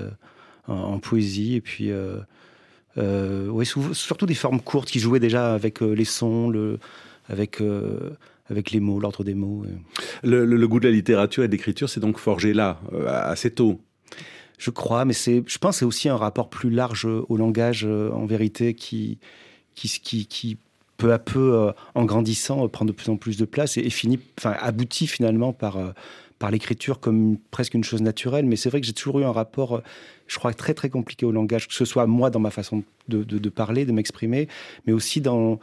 en, 0.68 1.00
poésie. 1.00 1.56
Et 1.56 1.62
puis. 1.62 1.92
Euh, 2.98 3.48
ouais, 3.48 3.66
surtout 3.66 4.26
des 4.26 4.36
formes 4.36 4.62
courtes 4.62 4.90
qui 4.90 5.00
jouaient 5.00 5.20
déjà 5.20 5.54
avec 5.54 5.82
euh, 5.82 5.94
les 5.94 6.06
sons, 6.06 6.50
le, 6.50 6.80
avec, 7.28 7.62
euh, 7.62 8.12
avec 8.54 8.72
les 8.72 8.80
mots, 8.80 9.00
l'ordre 9.00 9.24
des 9.24 9.34
mots. 9.34 9.66
Le, 10.24 10.66
goût 10.68 10.80
de 10.80 10.88
la 10.88 10.94
littérature 10.94 11.44
et 11.44 11.48
de 11.48 11.52
l'écriture, 11.52 11.90
c'est 11.90 12.00
donc 12.00 12.18
forgé 12.18 12.54
là, 12.54 12.80
assez 13.08 13.52
tôt. 13.52 13.82
Je 14.58 14.70
crois, 14.70 15.04
mais 15.04 15.14
c'est, 15.14 15.44
je 15.46 15.58
pense 15.58 15.76
que 15.76 15.80
c'est 15.80 15.86
aussi 15.86 16.10
un 16.10 16.16
rapport 16.16 16.50
plus 16.50 16.70
large 16.70 17.06
au 17.06 17.38
langage, 17.38 17.86
en 17.86 18.26
vérité, 18.26 18.74
qui, 18.74 19.18
qui, 19.76 19.90
qui, 19.90 20.26
qui 20.26 20.58
peu 20.98 21.12
à 21.12 21.20
peu, 21.20 21.72
en 21.96 22.06
grandissant, 22.06 22.68
prend 22.70 22.86
de 22.86 22.92
plus 22.92 23.10
en 23.10 23.18
plus 23.18 23.38
de 23.38 23.46
place 23.46 23.78
et, 23.78 23.82
et 23.82 23.90
finit, 23.90 24.20
enfin, 24.38 24.56
aboutit 24.62 25.08
finalement 25.08 25.52
par 25.52 25.78
par 26.44 26.52
l'écriture 26.52 27.00
comme 27.00 27.38
presque 27.52 27.74
une 27.74 27.86
chose 27.86 28.02
naturelle, 28.02 28.46
mais 28.46 28.58
c'est 28.58 28.70
vrai 28.70 28.82
que 28.82 28.86
j'ai 28.86 28.92
toujours 28.92 29.22
eu 29.22 29.24
un 29.24 29.32
rapport, 29.32 29.76
euh, 29.76 29.82
je 30.28 30.38
crois, 30.38 30.54
très 30.54 30.74
très 30.74 30.90
compliqué 30.90 31.26
au 31.26 31.32
langage, 31.32 31.70
que 31.70 31.74
ce 31.74 31.86
soit 31.86 32.06
moi 32.06 32.30
dans 32.32 32.42
ma 32.42 32.50
façon 32.50 32.84
de, 33.08 33.50
parler, 33.50 33.86
de 33.86 33.94
m'exprimer, 33.94 34.50
mais 34.86 34.92
aussi 34.92 35.22
dans, 35.22 35.58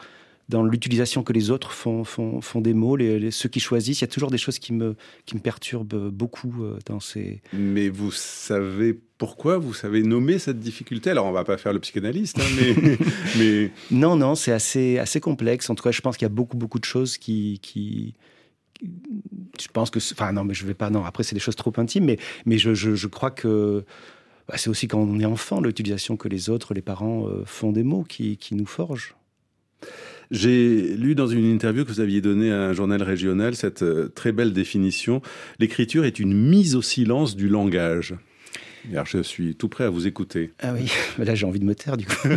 dans 0.50 0.64
l'utilisation 0.64 1.22
que 1.22 1.32
les 1.32 1.50
autres 1.50 1.72
font, 1.72 2.04
font, 2.04 2.40
font 2.40 2.60
des 2.60 2.74
mots, 2.74 2.96
les, 2.96 3.30
ceux 3.30 3.48
qui 3.48 3.60
choisissent. 3.60 4.00
Il 4.00 4.04
y 4.04 4.04
a 4.04 4.08
toujours 4.08 4.30
des 4.30 4.38
choses 4.38 4.58
qui 4.58 4.72
me, 4.72 4.96
qui 5.24 5.36
me 5.36 5.40
perturbent 5.40 6.10
beaucoup 6.10 6.64
euh, 6.64 6.78
dans 6.86 7.00
ces... 7.00 7.40
Mais 7.52 7.88
vous 7.88 8.10
savez 8.10 8.98
pourquoi 9.16 9.58
vous 9.58 9.74
savez 9.74 10.02
nommer 10.02 10.38
cette 10.38 10.58
difficulté? 10.58 11.10
Alors, 11.10 11.26
on 11.26 11.32
va 11.32 11.44
pas 11.44 11.58
faire 11.58 11.72
le 11.72 11.78
psychanalyste, 11.78 12.38
hein, 12.40 12.44
mais, 12.58 12.98
mais... 13.38 13.70
Non, 13.90 14.16
non, 14.16 14.34
c'est 14.34 14.52
assez, 14.52 14.98
assez 14.98 15.20
complexe. 15.20 15.70
En 15.70 15.74
tout 15.74 15.84
cas, 15.84 15.92
je 15.92 16.00
pense 16.00 16.16
qu'il 16.16 16.24
y 16.24 16.32
a 16.32 16.34
beaucoup, 16.34 16.56
beaucoup 16.56 16.78
de 16.78 16.84
choses 16.84 17.18
qui, 17.18 17.60
qui, 17.62 18.14
je 19.60 19.68
pense 19.72 19.90
que, 19.90 19.98
enfin 19.98 20.32
non, 20.32 20.44
mais 20.44 20.54
je 20.54 20.66
vais 20.66 20.74
pas, 20.74 20.90
non. 20.90 21.04
Après, 21.04 21.22
c'est 21.22 21.34
des 21.34 21.40
choses 21.40 21.56
trop 21.56 21.72
intimes, 21.76 22.04
mais 22.04 22.18
mais 22.46 22.58
je, 22.58 22.74
je, 22.74 23.06
crois 23.06 23.30
que 23.30 23.84
bah, 24.48 24.54
c'est 24.56 24.70
aussi 24.70 24.88
quand 24.88 24.98
on 24.98 25.20
est 25.20 25.26
enfant 25.26 25.60
l'utilisation 25.60 26.16
que 26.16 26.28
les 26.28 26.48
autres, 26.48 26.74
les 26.74 26.82
parents 26.82 27.28
euh, 27.28 27.44
font 27.44 27.72
des 27.72 27.82
mots 27.82 28.04
qui, 28.04 28.36
qui 28.38 28.54
nous 28.54 28.66
forgent. 28.66 29.14
J'ai 30.30 30.94
lu 30.96 31.16
dans 31.16 31.26
une 31.26 31.44
interview 31.44 31.84
que 31.84 31.90
vous 31.90 32.00
aviez 32.00 32.20
donnée 32.20 32.52
à 32.52 32.68
un 32.68 32.72
journal 32.72 33.02
régional 33.02 33.56
cette 33.56 33.82
euh, 33.82 34.08
très 34.14 34.30
belle 34.30 34.52
définition. 34.52 35.22
L'écriture 35.58 36.04
est 36.04 36.20
une 36.20 36.32
mise 36.32 36.76
au 36.76 36.82
silence 36.82 37.34
du 37.34 37.48
langage. 37.48 38.14
Alors, 38.92 39.06
je 39.06 39.22
suis 39.22 39.56
tout 39.56 39.68
prêt 39.68 39.84
à 39.84 39.90
vous 39.90 40.06
écouter. 40.06 40.52
Ah 40.60 40.72
oui, 40.72 40.90
là 41.18 41.34
j'ai 41.34 41.46
envie 41.46 41.58
de 41.58 41.64
me 41.64 41.74
taire 41.74 41.96
du 41.96 42.06
coup. 42.06 42.28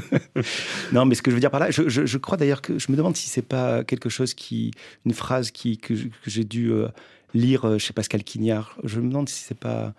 non, 0.91 1.05
mais 1.05 1.13
ce 1.13 1.21
que 1.21 1.29
je 1.29 1.35
veux 1.35 1.39
dire 1.39 1.51
par 1.51 1.59
là, 1.59 1.69
je, 1.69 2.17
crois 2.17 2.35
d'ailleurs 2.35 2.63
que 2.63 2.79
je 2.79 2.91
me 2.91 2.97
demande 2.97 3.15
si 3.15 3.29
c'est 3.29 3.43
pas 3.43 3.83
quelque 3.83 4.09
chose 4.09 4.33
qui, 4.33 4.71
une 5.05 5.13
phrase 5.13 5.51
qui 5.51 5.77
que, 5.77 5.93
j'ai 6.25 6.43
dû 6.43 6.71
euh, 6.71 6.88
lire 7.35 7.65
euh, 7.65 7.77
chez 7.77 7.93
Pascal 7.93 8.23
Quignard. 8.23 8.75
Je 8.83 9.00
me 9.00 9.07
demande 9.07 9.29
si 9.29 9.43
c'est 9.43 9.59
pas 9.59 9.93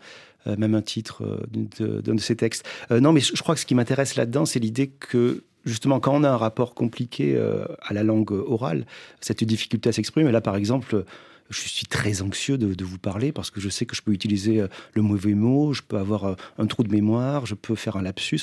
même 0.59 0.75
un 0.75 0.83
titre 0.83 1.47
d'un 1.51 1.87
de, 1.87 2.01
de, 2.03 2.21
ses 2.21 2.37
textes. 2.37 2.69
non, 2.91 3.15
mais 3.15 3.21
je, 3.21 3.41
crois 3.41 3.55
que 3.55 3.63
ce 3.63 3.65
qui 3.65 3.75
m'intéresse 3.75 4.15
là-dedans, 4.15 4.45
c'est 4.45 4.59
l'idée 4.59 4.89
que 4.89 5.43
justement, 5.65 6.01
quand 6.01 6.15
on 6.15 6.25
a 6.25 6.31
un 6.31 6.37
rapport 6.37 6.75
compliqué 6.75 7.39
à 7.83 7.93
la 7.93 8.03
langue 8.03 8.33
orale, 8.33 8.87
cette 9.21 9.45
difficulté 9.45 9.89
à 9.89 9.93
s'exprimer, 9.93 10.31
là 10.31 10.41
par 10.41 10.57
exemple, 10.57 11.05
je 11.51 11.61
suis 11.61 11.87
très 11.87 12.23
anxieux 12.23 12.59
de, 12.59 12.85
vous 12.85 12.99
parler 12.99 13.33
parce 13.33 13.51
que 13.51 13.61
je 13.61 13.69
sais 13.69 13.87
que 13.87 13.95
je 13.95 14.03
peux 14.03 14.13
utiliser 14.13 14.61
euh, 14.61 14.69
le 14.95 15.03
mauvais 15.03 15.35
mot, 15.35 15.73
je 15.73 15.83
peux 15.83 15.97
avoir 15.97 16.25
euh, 16.25 16.35
un 16.59 16.67
trou 16.67 16.83
de 16.83 16.91
mémoire, 16.91 17.47
je 17.47 17.55
peux 17.55 17.75
faire 17.75 17.97
un 17.97 18.03
lapsus. 18.03 18.41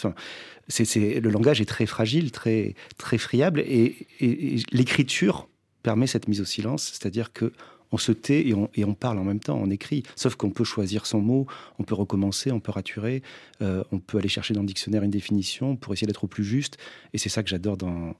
Le 0.69 1.29
langage 1.29 1.61
est 1.61 1.65
très 1.65 1.85
fragile, 1.85 2.31
très, 2.31 2.75
très 2.97 3.17
friable 3.17 3.59
et, 3.59 4.07
l'écriture 4.71 5.47
permet 5.83 6.07
cette 6.07 6.27
mise 6.27 6.41
au 6.41 6.45
silence, 6.45 6.91
c'est-à-dire 6.93 7.33
que 7.33 7.51
on 7.91 7.97
se 7.97 8.11
tait 8.11 8.47
et 8.47 8.53
on, 8.85 8.93
parle 8.93 9.19
en 9.19 9.23
même 9.23 9.39
temps, 9.39 9.59
on 9.61 9.69
écrit. 9.69 10.03
Sauf 10.15 10.35
qu'on 10.35 10.49
peut 10.49 10.63
choisir 10.63 11.05
son 11.05 11.19
mot, 11.19 11.47
on 11.79 11.83
peut 11.83 11.95
recommencer, 11.95 12.51
on 12.51 12.59
peut 12.59 12.71
raturer, 12.71 13.21
euh, 13.61 13.83
on 13.91 13.99
peut 13.99 14.17
aller 14.17 14.29
chercher 14.29 14.53
dans 14.53 14.61
le 14.61 14.67
dictionnaire 14.67 15.03
une 15.03 15.11
définition 15.11 15.75
pour 15.75 15.93
essayer 15.93 16.07
d'être 16.07 16.23
au 16.23 16.27
plus 16.27 16.43
juste. 16.43 16.77
Et 17.13 17.17
c'est 17.17 17.29
ça 17.29 17.43
que 17.43 17.49
j'adore 17.49 17.77
dans, 17.77 18.15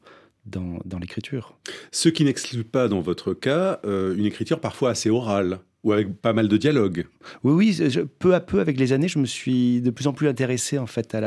dans, 0.46 1.00
l'écriture. 1.00 1.58
Ce 1.92 2.10
qui 2.10 2.24
n'exclut 2.24 2.64
pas, 2.64 2.88
dans 2.88 3.02
votre 3.02 3.34
cas, 3.34 3.80
euh, 3.86 4.16
une 4.16 4.26
écriture 4.26 4.60
parfois 4.60 4.92
assez 4.92 5.10
orale 5.10 5.60
ou 5.84 5.94
avec 5.94 6.16
pas 6.22 6.34
mal 6.34 6.48
de 6.48 6.58
dialogue. 6.58 7.08
Oui, 7.44 7.54
oui, 7.54 7.98
peu 8.20 8.36
à 8.36 8.40
peu, 8.40 8.60
avec 8.60 8.80
les 8.80 8.94
années, 8.94 9.08
je 9.08 9.20
me 9.20 9.26
suis 9.26 9.82
de 9.82 9.90
plus 9.90 10.08
en 10.08 10.14
plus 10.14 10.28
intéressé 10.28 10.78
en 10.78 10.86
fait 10.86 11.18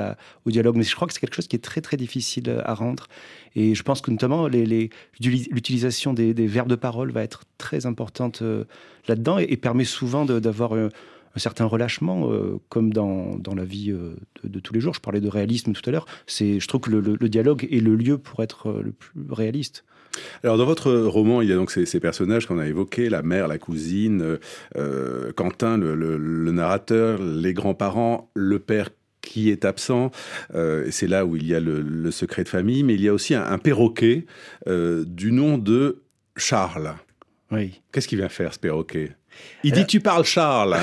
au 0.45 0.51
dialogue. 0.51 0.77
Mais 0.77 0.85
je 0.85 0.95
crois 0.95 1.09
que 1.09 1.15
c'est 1.15 1.21
quelque 1.21 1.35
chose 1.35 1.49
qui 1.49 1.57
est 1.57 1.65
très 1.65 1.81
très 1.81 1.97
difficile 1.97 2.63
à 2.65 2.75
rendre. 2.75 3.09
Et 3.57 3.75
je 3.75 3.83
pense 3.83 4.01
que 4.01 4.11
notamment 4.11 4.49
l'utilisation 4.49 6.13
des, 6.13 6.33
verbes 6.47 6.69
de 6.69 6.77
parole 6.77 7.11
va 7.11 7.23
être 7.23 7.45
très 7.59 7.87
importante 7.87 8.43
euh, 8.43 8.65
là-dedans 9.09 9.39
et, 9.39 9.57
permet 9.57 9.85
souvent 9.85 10.25
d'avoir 10.25 10.75
euh, 10.75 10.89
un 11.35 11.39
certain 11.39 11.65
relâchement, 11.65 12.31
euh, 12.31 12.61
comme 12.69 12.93
dans, 12.93 13.39
la 13.55 13.65
vie 13.65 13.91
euh, 13.91 14.17
de, 14.45 14.61
tous 14.61 14.73
les 14.73 14.81
jours. 14.81 14.95
Je 14.95 15.01
parlais 15.01 15.21
de 15.21 15.29
réalisme 15.29 15.73
tout 15.73 15.83
à 15.89 15.93
l'heure. 15.93 16.07
Je 16.29 16.67
trouve 16.67 16.83
que 16.83 16.91
le, 16.91 17.29
dialogue 17.29 17.67
est 17.71 17.81
le 17.81 17.97
lieu 17.97 18.19
pour 18.19 18.43
être 18.43 18.69
euh, 18.69 18.83
le 18.83 18.93
plus 18.93 19.13
réaliste. 19.31 19.85
Alors 20.43 20.59
dans 20.59 20.65
votre 20.65 20.93
roman, 20.93 21.41
il 21.41 21.49
y 21.49 21.53
a 21.53 21.57
donc 21.57 21.71
ces, 21.71 22.01
personnages 22.01 22.47
qu'on 22.47 22.59
a 22.59 22.67
évoqués, 22.67 23.09
la 23.09 23.23
mère, 23.23 23.49
la 23.49 23.59
cousine, 23.59 24.39
Quentin, 25.37 25.79
le, 25.79 26.53
narrateur, 26.53 27.21
les 27.23 27.55
grands-parents, 27.55 28.31
le 28.35 28.59
père 28.59 28.91
qui 29.21 29.51
est 29.51 29.65
absent. 29.65 30.11
c'est 30.91 31.07
là 31.07 31.25
où 31.25 31.37
il 31.37 31.47
y 31.47 31.55
a 31.55 31.61
le, 31.61 32.11
secret 32.11 32.45
de 32.45 32.49
famille, 32.49 32.83
mais 32.83 32.95
il 32.95 33.03
y 33.03 33.09
a 33.09 33.15
aussi 33.15 33.35
un, 33.35 33.45
un 33.45 33.59
perroquet 33.59 34.27
du 34.67 35.33
nom 35.33 35.59
de 35.59 36.03
Charles. 36.37 36.95
Oui. 37.51 37.81
Qu'est-ce 37.93 38.09
qu'il 38.09 38.19
vient 38.19 38.29
faire 38.29 38.53
ce 38.53 38.59
perroquet? 38.59 39.13
Il 39.63 39.73
dit 39.73 39.87
tu 39.87 40.01
parles 40.01 40.25
Charles. 40.25 40.77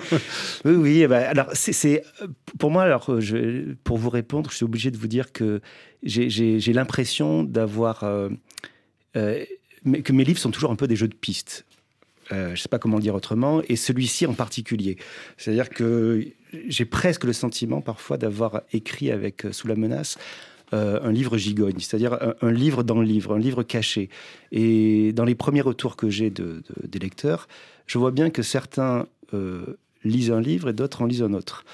oui, 0.64 0.74
oui. 0.74 1.02
Eh 1.02 1.06
ben, 1.06 1.22
alors 1.22 1.48
c'est 1.52 2.02
pour 2.58 2.70
moi 2.70 2.82
alors 2.82 3.20
je, 3.20 3.74
pour 3.84 3.98
vous 3.98 4.10
répondre, 4.10 4.50
je 4.50 4.56
suis 4.56 4.64
obligé 4.64 4.90
de 4.90 4.96
vous 4.96 5.08
dire 5.08 5.32
que 5.32 5.60
j'ai 6.02 6.72
l'impression 6.72 7.44
d'avoir 7.44 8.04
euh, 8.04 8.28
euh, 9.16 9.44
que 10.04 10.12
mes 10.12 10.24
livres 10.24 10.38
sont 10.38 10.50
toujours 10.50 10.70
un 10.70 10.76
peu 10.76 10.88
des 10.88 10.96
jeux 10.96 11.08
de 11.08 11.14
pistes. 11.14 11.64
Euh, 12.32 12.48
je 12.48 12.50
ne 12.52 12.56
sais 12.56 12.68
pas 12.68 12.80
comment 12.80 12.96
le 12.96 13.02
dire 13.02 13.14
autrement, 13.14 13.62
et 13.68 13.76
celui-ci 13.76 14.26
en 14.26 14.34
particulier. 14.34 14.96
C'est-à-dire 15.36 15.70
que 15.70 16.26
j'ai 16.66 16.84
presque 16.84 17.22
le 17.22 17.32
sentiment 17.32 17.80
parfois 17.80 18.18
d'avoir 18.18 18.62
écrit 18.72 19.12
avec 19.12 19.46
Sous 19.52 19.68
la 19.68 19.76
menace 19.76 20.18
un 20.72 21.12
livre 21.12 21.36
gigogne, 21.36 21.78
c'est-à-dire 21.78 22.18
un, 22.40 22.50
livre 22.50 22.82
dans 22.82 22.98
le 23.00 23.06
livre, 23.06 23.34
un 23.34 23.38
livre 23.38 23.62
caché. 23.62 24.08
Et 24.52 25.12
dans 25.12 25.24
les 25.24 25.34
premiers 25.34 25.60
retours 25.60 25.96
que 25.96 26.10
j'ai 26.10 26.30
de, 26.30 26.62
des 26.82 26.98
lecteurs, 26.98 27.46
je 27.86 27.98
vois 27.98 28.10
bien 28.10 28.30
que 28.30 28.42
certains 28.42 29.06
euh, 29.34 29.78
lisent 30.04 30.30
un 30.30 30.40
livre 30.40 30.68
et 30.68 30.72
d'autres 30.72 31.02
en 31.02 31.06
lisent 31.06 31.22
un 31.22 31.32
autre. 31.32 31.64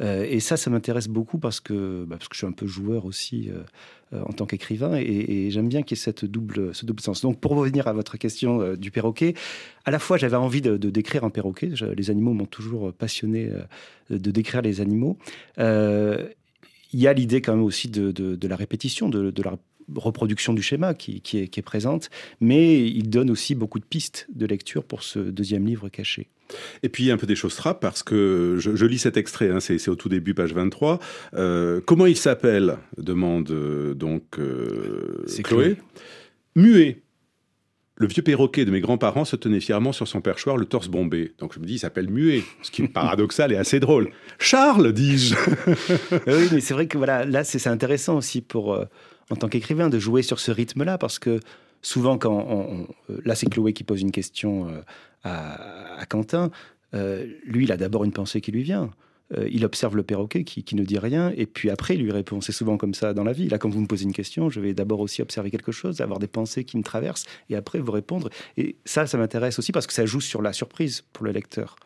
Euh, 0.00 0.24
et 0.26 0.40
ça, 0.40 0.56
ça 0.56 0.70
m'intéresse 0.70 1.08
beaucoup 1.08 1.38
parce 1.38 1.60
que, 1.60 2.04
bah, 2.08 2.16
parce 2.16 2.28
que 2.28 2.34
je 2.34 2.38
suis 2.38 2.46
un 2.46 2.52
peu 2.52 2.66
joueur 2.66 3.04
aussi 3.04 3.50
euh, 3.50 4.22
en 4.24 4.32
tant 4.32 4.46
qu'écrivain 4.46 4.96
et, 4.96 5.50
j'aime 5.50 5.68
bien 5.68 5.82
qu'il 5.82 5.98
y 5.98 6.00
ait 6.00 6.02
cette 6.02 6.24
double, 6.24 6.74
ce 6.74 6.86
double 6.86 7.00
sens. 7.00 7.20
Donc, 7.20 7.38
pour 7.38 7.52
revenir 7.52 7.88
à 7.88 7.92
votre 7.92 8.16
question 8.16 8.74
du 8.76 8.90
perroquet, 8.90 9.34
à 9.84 9.90
la 9.90 9.98
fois 9.98 10.16
j'avais 10.16 10.36
envie 10.36 10.62
de, 10.62 10.76
décrire 10.76 11.24
un 11.24 11.30
perroquet. 11.30 11.70
les 11.94 12.10
animaux 12.10 12.32
m'ont 12.32 12.46
toujours 12.46 12.92
passionné 12.94 13.50
de 14.08 14.30
décrire 14.30 14.62
les 14.62 14.80
animaux. 14.80 15.18
Il 16.92 17.00
y 17.00 17.06
a 17.06 17.12
l'idée 17.12 17.40
quand 17.40 17.54
même 17.54 17.64
aussi 17.64 17.88
de, 17.88 18.10
de 18.12 18.48
la 18.48 18.56
répétition, 18.56 19.08
de, 19.08 19.42
la 19.42 19.58
reproduction 19.94 20.52
du 20.52 20.62
schéma 20.62 20.94
qui, 20.94 21.22
est, 21.34 21.62
présente, 21.62 22.10
mais 22.40 22.86
il 22.86 23.10
donne 23.10 23.30
aussi 23.30 23.54
beaucoup 23.54 23.78
de 23.78 23.84
pistes 23.84 24.26
de 24.34 24.46
lecture 24.46 24.84
pour 24.84 25.02
ce 25.02 25.18
deuxième 25.18 25.66
livre 25.66 25.88
caché. 25.88 26.28
Et 26.82 26.88
puis 26.88 27.10
un 27.10 27.16
peu 27.16 27.26
des 27.26 27.34
choses 27.34 27.56
trappes, 27.56 27.80
parce 27.80 28.02
que 28.02 28.56
je, 28.58 28.86
lis 28.86 28.98
cet 28.98 29.16
extrait, 29.16 29.50
hein, 29.50 29.60
c'est 29.60 29.88
au 29.88 29.96
tout 29.96 30.08
début, 30.08 30.34
page 30.34 30.52
23. 30.52 30.98
Euh, 31.34 31.80
comment 31.84 32.06
il 32.06 32.16
s'appelle? 32.16 32.76
demande 32.98 33.50
euh, 33.50 33.94
donc 33.94 34.38
euh, 34.38 35.24
Chloé. 35.42 35.76
Muet. 36.54 37.02
Le 38.02 38.08
vieux 38.08 38.22
perroquet 38.22 38.64
de 38.64 38.70
mes 38.70 38.80
grands-parents 38.80 39.24
se 39.24 39.36
tenait 39.36 39.60
fièrement 39.60 39.92
sur 39.92 40.08
son 40.08 40.20
perchoir, 40.20 40.56
le 40.56 40.66
torse 40.66 40.88
bombé. 40.88 41.32
Donc 41.38 41.54
je 41.54 41.60
me 41.60 41.64
dis, 41.64 41.74
il 41.74 41.78
s'appelle 41.78 42.10
Muet, 42.10 42.42
ce 42.62 42.70
qui 42.70 42.82
est 42.84 42.88
paradoxal 42.88 43.52
et 43.52 43.56
assez 43.56 43.80
drôle. 43.80 44.10
Charles, 44.38 44.92
dis-je. 44.92 45.34
oui, 46.26 46.48
mais 46.52 46.60
c'est 46.60 46.74
vrai 46.74 46.86
que 46.86 46.98
voilà, 46.98 47.24
là, 47.24 47.44
c'est 47.44 47.66
intéressant 47.68 48.16
aussi 48.16 48.40
pour 48.40 48.78
en 49.32 49.36
tant 49.36 49.48
qu'écrivain 49.48 49.88
de 49.88 49.98
jouer 49.98 50.22
sur 50.22 50.38
ce 50.38 50.50
rythme-là, 50.50 50.98
parce 50.98 51.18
que 51.18 51.40
souvent, 51.80 52.18
quand 52.18 52.46
on, 52.48 52.86
euh, 53.10 53.20
là 53.24 53.34
c'est 53.34 53.46
Chloé 53.46 53.72
qui 53.72 53.82
pose 53.82 54.02
une 54.02 54.12
question 54.12 54.68
euh, 54.68 54.80
à, 55.24 56.04
Quentin, 56.06 56.50
euh, 56.94 57.26
lui, 57.44 57.64
il 57.64 57.72
a 57.72 57.78
d'abord 57.78 58.04
une 58.04 58.12
pensée 58.12 58.40
qui 58.40 58.52
lui 58.52 58.62
vient. 58.62 58.90
Il 59.48 59.64
observe 59.64 59.96
le 59.96 60.02
perroquet 60.02 60.44
qui, 60.44 60.74
ne 60.74 60.84
dit 60.84 60.98
rien, 60.98 61.32
et 61.36 61.46
puis 61.46 61.70
après, 61.70 61.94
il 61.94 62.02
lui 62.02 62.12
répond. 62.12 62.40
C'est 62.40 62.52
souvent 62.52 62.76
comme 62.76 62.92
ça 62.92 63.14
dans 63.14 63.24
la 63.24 63.32
vie. 63.32 63.48
Là, 63.48 63.58
quand 63.58 63.70
vous 63.70 63.80
me 63.80 63.86
posez 63.86 64.04
une 64.04 64.12
question, 64.12 64.50
je 64.50 64.60
vais 64.60 64.74
d'abord 64.74 65.00
aussi 65.00 65.22
observer 65.22 65.50
quelque 65.50 65.72
chose, 65.72 66.00
avoir 66.00 66.18
des 66.18 66.26
pensées 66.26 66.64
qui 66.64 66.76
me 66.76 66.82
traversent, 66.82 67.24
et 67.48 67.56
après 67.56 67.78
vous 67.78 67.92
répondre. 67.92 68.28
Et 68.56 68.76
ça, 68.84 69.06
ça 69.06 69.16
m'intéresse 69.18 69.58
aussi 69.58 69.72
parce 69.72 69.86
que 69.86 69.94
ça 69.94 70.04
joue 70.04 70.20
sur 70.20 70.42
la 70.42 70.52
surprise 70.52 71.04
pour 71.12 71.24
le 71.24 71.32
lecteur. 71.32 71.76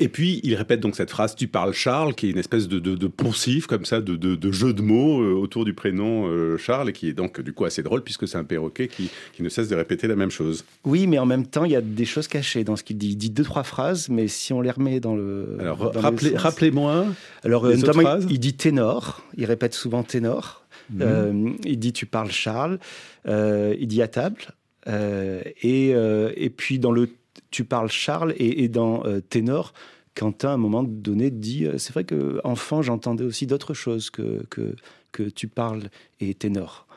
Et 0.00 0.08
puis, 0.08 0.40
il 0.42 0.56
répète 0.56 0.80
donc 0.80 0.96
cette 0.96 1.10
phrase 1.10 1.36
Tu 1.36 1.46
parles 1.46 1.72
Charles, 1.72 2.14
qui 2.14 2.26
est 2.26 2.30
une 2.30 2.38
espèce 2.38 2.66
de, 2.66 2.78
de, 2.80 3.06
poncif, 3.06 3.66
comme 3.66 3.84
ça, 3.84 4.00
de, 4.00 4.16
de, 4.16 4.52
jeu 4.52 4.72
de 4.72 4.82
mots 4.82 5.22
euh, 5.22 5.32
autour 5.34 5.64
du 5.64 5.72
prénom 5.72 6.26
euh, 6.26 6.56
Charles, 6.58 6.90
et 6.90 6.92
qui 6.92 7.08
est 7.08 7.12
donc 7.12 7.40
du 7.40 7.52
coup 7.52 7.64
assez 7.64 7.82
drôle, 7.82 8.02
puisque 8.02 8.26
c'est 8.26 8.36
un 8.36 8.44
perroquet 8.44 8.88
qui, 8.88 9.08
qui, 9.32 9.42
ne 9.44 9.48
cesse 9.48 9.68
de 9.68 9.76
répéter 9.76 10.08
la 10.08 10.16
même 10.16 10.32
chose. 10.32 10.64
Oui, 10.84 11.06
mais 11.06 11.18
en 11.18 11.26
même 11.26 11.46
temps, 11.46 11.64
il 11.64 11.70
y 11.70 11.76
a 11.76 11.80
des 11.80 12.04
choses 12.06 12.26
cachées 12.26 12.64
dans 12.64 12.74
ce 12.74 12.82
qu'il 12.82 12.98
dit. 12.98 13.10
Il 13.10 13.16
dit 13.16 13.30
deux, 13.30 13.44
trois 13.44 13.62
phrases, 13.62 14.08
mais 14.08 14.26
si 14.26 14.52
on 14.52 14.60
les 14.60 14.72
remet 14.72 14.98
dans 14.98 15.14
le. 15.14 15.58
Alors, 15.60 15.92
rappelez, 15.94 16.36
rappelez-moi. 16.36 17.06
Alors, 17.44 17.64
euh, 17.64 17.76
notamment, 17.76 18.18
il, 18.28 18.40
dit 18.40 18.54
ténor, 18.54 19.22
il 19.36 19.44
répète 19.44 19.74
souvent 19.74 20.02
ténor. 20.02 20.64
Mhm. 20.90 21.56
il 21.64 21.78
dit 21.78 21.92
Tu 21.92 22.04
parles 22.04 22.32
Charles, 22.32 22.78
il 23.26 23.86
dit 23.86 24.02
à 24.02 24.08
table. 24.08 24.42
et, 24.88 25.90
et 25.90 26.50
puis, 26.50 26.80
dans 26.80 26.90
le 26.90 27.08
tu 27.54 27.64
parles 27.64 27.88
Charles 27.88 28.34
et, 28.36 28.66
dans 28.68 29.04
euh, 29.06 29.20
ténor, 29.20 29.74
Quentin, 30.16 30.48
à 30.48 30.52
un 30.54 30.56
moment 30.56 30.82
donné, 30.82 31.30
dit 31.30 31.66
euh, 31.66 31.78
C'est 31.78 31.92
vrai 31.92 32.02
que 32.02 32.40
enfant, 32.42 32.82
j'entendais 32.82 33.22
aussi 33.22 33.46
d'autres 33.46 33.74
choses 33.74 34.10
que, 34.10 34.44
que, 34.50 34.74
que 35.12 35.22
tu 35.22 35.46
parles 35.46 35.84
et 36.18 36.34
ténor. 36.34 36.88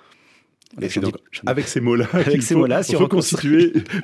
avec 1.46 1.68
ces 1.68 1.80
mots-là, 1.80 2.08
avec 2.14 2.42
ces 2.42 2.56
mots-là, 2.56 2.82
si 2.82 2.96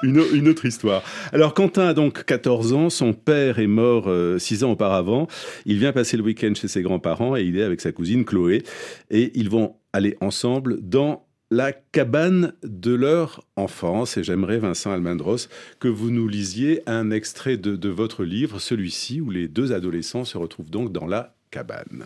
une, 0.03 0.23
une, 0.31 0.47
autre 0.47 0.65
histoire. 0.65 1.01
Alors 1.31 1.55
Quentin 1.55 1.87
a 1.87 1.93
donc 1.95 2.23
14 2.23 2.73
ans, 2.73 2.89
son 2.91 3.13
père 3.13 3.57
est 3.57 3.65
mort 3.65 4.03
6 4.37 4.63
euh, 4.63 4.67
ans 4.67 4.71
auparavant. 4.73 5.27
Il 5.65 5.79
vient 5.79 5.91
passer 5.91 6.17
le 6.17 6.23
week-end 6.23 6.53
chez 6.53 6.67
ses 6.67 6.83
grands-parents 6.83 7.35
et 7.35 7.41
il 7.41 7.57
est 7.57 7.63
avec 7.63 7.81
sa 7.81 7.91
cousine 7.91 8.25
Chloé 8.25 8.63
et 9.09 9.31
ils 9.33 9.49
vont 9.49 9.75
aller 9.91 10.17
ensemble 10.21 10.77
dans 10.81 11.25
la 11.51 11.71
cabane 11.71 12.53
de 12.63 12.93
leur 12.93 13.43
enfance. 13.55 14.17
Et 14.17 14.23
j'aimerais, 14.23 14.57
Vincent 14.57 14.91
Almendros, 14.91 15.47
que 15.79 15.87
vous 15.87 16.09
nous 16.09 16.27
lisiez 16.27 16.81
un 16.87 17.11
extrait 17.11 17.57
de, 17.57 17.89
votre 17.89 18.23
livre, 18.23 18.59
celui-ci, 18.59 19.21
où 19.21 19.29
les 19.29 19.47
deux 19.47 19.73
adolescents 19.73 20.25
se 20.25 20.37
retrouvent 20.37 20.69
donc 20.69 20.91
dans 20.91 21.05
la 21.05 21.35
cabane. 21.51 22.05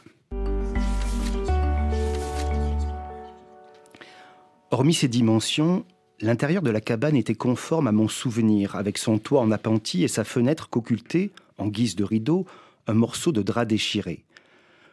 Hormis 4.69 4.95
ces 4.95 5.07
dimensions, 5.07 5.85
l'intérieur 6.19 6.61
de 6.61 6.69
la 6.71 6.81
cabane 6.81 7.15
était 7.15 7.35
conforme 7.35 7.87
à 7.87 7.93
mon 7.93 8.09
souvenir, 8.09 8.75
avec 8.75 8.97
son 8.97 9.17
toit 9.17 9.41
en 9.41 9.51
appentis 9.51 10.03
et 10.03 10.09
sa 10.09 10.25
fenêtre 10.25 10.69
qu'occultait, 10.69 11.31
en 11.57 11.67
guise 11.67 11.95
de 11.95 12.03
rideau, 12.03 12.45
un 12.85 12.93
morceau 12.93 13.31
de 13.31 13.41
drap 13.41 13.65
déchiré. 13.65 14.25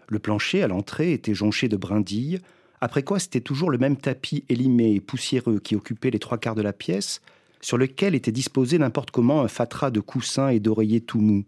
Le 0.09 0.19
plancher 0.21 0.63
à 0.63 0.69
l'entrée 0.69 1.13
était 1.13 1.35
jonché 1.35 1.69
de 1.69 1.77
brindilles, 1.77 2.41
après 2.85 3.03
quoi, 3.03 3.19
c'était 3.19 3.41
toujours 3.41 3.71
le 3.71 3.79
même 3.79 3.97
tapis 3.97 4.45
élimé 4.51 4.93
et 4.93 5.01
poussiéreux 5.01 5.59
qui 5.59 5.75
occupait 5.75 6.11
les 6.11 6.19
trois 6.19 6.37
quarts 6.37 6.55
de 6.55 6.61
la 6.61 6.75
pièce, 6.75 7.23
sur 7.63 7.79
lequel 7.79 8.15
était 8.15 8.31
disposé 8.31 8.77
n'importe 8.77 9.11
comment 9.11 9.41
un 9.41 9.49
fatras 9.49 9.91
de 9.91 10.01
coussins 10.01 10.51
et 10.51 10.61
d'oreillers 10.61 11.01
tout 11.01 11.23
mous. 11.23 11.47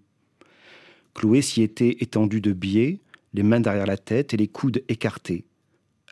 Chloé 1.12 1.43
s'y 1.43 1.61
était 1.61 1.99
étendue 2.00 2.40
de 2.40 2.55
biais, 2.55 3.00
les 3.35 3.43
mains 3.43 3.61
derrière 3.61 3.85
la 3.85 3.99
tête 3.99 4.33
et 4.33 4.38
les 4.38 4.49
coudes 4.49 4.83
écartés. 4.88 5.45